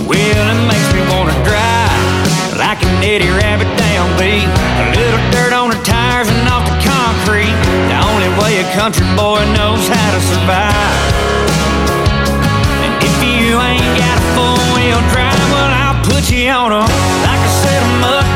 Well, 0.04 0.46
it 0.52 0.62
makes 0.68 0.90
me 0.92 1.00
wanna 1.08 1.36
drive 1.48 2.60
like 2.60 2.84
an 2.84 2.92
Eddie 3.00 3.32
Rabbitt 3.32 3.72
downbeat. 3.80 4.52
A 4.52 4.86
little 5.00 5.24
dirt 5.32 5.54
on 5.56 5.72
the 5.72 5.80
tires 5.88 6.28
and 6.28 6.44
off 6.52 6.68
the 6.68 6.76
concrete. 6.84 7.56
The 7.88 7.98
only 8.04 8.28
way 8.44 8.60
a 8.60 8.68
country 8.76 9.08
boy 9.16 9.40
knows 9.56 9.88
how 9.88 10.10
to 10.12 10.22
survive. 10.28 11.08
And 12.84 12.94
if 13.00 13.16
you 13.24 13.56
ain't 13.64 13.96
got 13.96 14.16
a 14.20 14.26
four 14.36 14.60
wheel 14.76 15.00
drive, 15.16 15.40
well, 15.56 15.72
I'll 15.72 16.00
put 16.04 16.28
you 16.32 16.52
on 16.52 16.76
'em 16.76 16.90
like 17.24 17.42
a 17.48 17.52
set 17.64 17.80
of 17.80 17.92
mud 18.04 18.35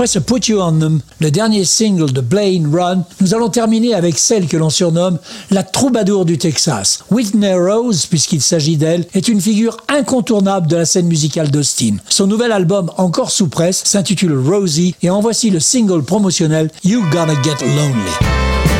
après 0.00 0.06
ce 0.06 0.18
Put 0.18 0.48
You 0.48 0.62
On 0.62 0.78
Them, 0.78 1.00
le 1.20 1.30
dernier 1.30 1.66
single 1.66 2.10
de 2.10 2.22
Blaine 2.22 2.74
Run, 2.74 3.04
nous 3.20 3.34
allons 3.34 3.50
terminer 3.50 3.92
avec 3.92 4.18
celle 4.18 4.46
que 4.46 4.56
l'on 4.56 4.70
surnomme 4.70 5.18
la 5.50 5.62
troubadour 5.62 6.24
du 6.24 6.38
Texas. 6.38 7.00
Whitney 7.10 7.52
Rose, 7.52 8.06
puisqu'il 8.06 8.40
s'agit 8.40 8.78
d'elle, 8.78 9.04
est 9.12 9.28
une 9.28 9.42
figure 9.42 9.76
incontournable 9.88 10.68
de 10.68 10.76
la 10.76 10.86
scène 10.86 11.06
musicale 11.06 11.50
d'Austin. 11.50 11.96
Son 12.08 12.26
nouvel 12.26 12.50
album, 12.50 12.90
encore 12.96 13.30
sous 13.30 13.48
presse, 13.48 13.82
s'intitule 13.84 14.38
Rosie 14.38 14.94
et 15.02 15.10
en 15.10 15.20
voici 15.20 15.50
le 15.50 15.60
single 15.60 16.02
promotionnel 16.02 16.70
You 16.82 17.02
Gonna 17.12 17.34
Get 17.42 17.62
Lonely. 17.62 18.79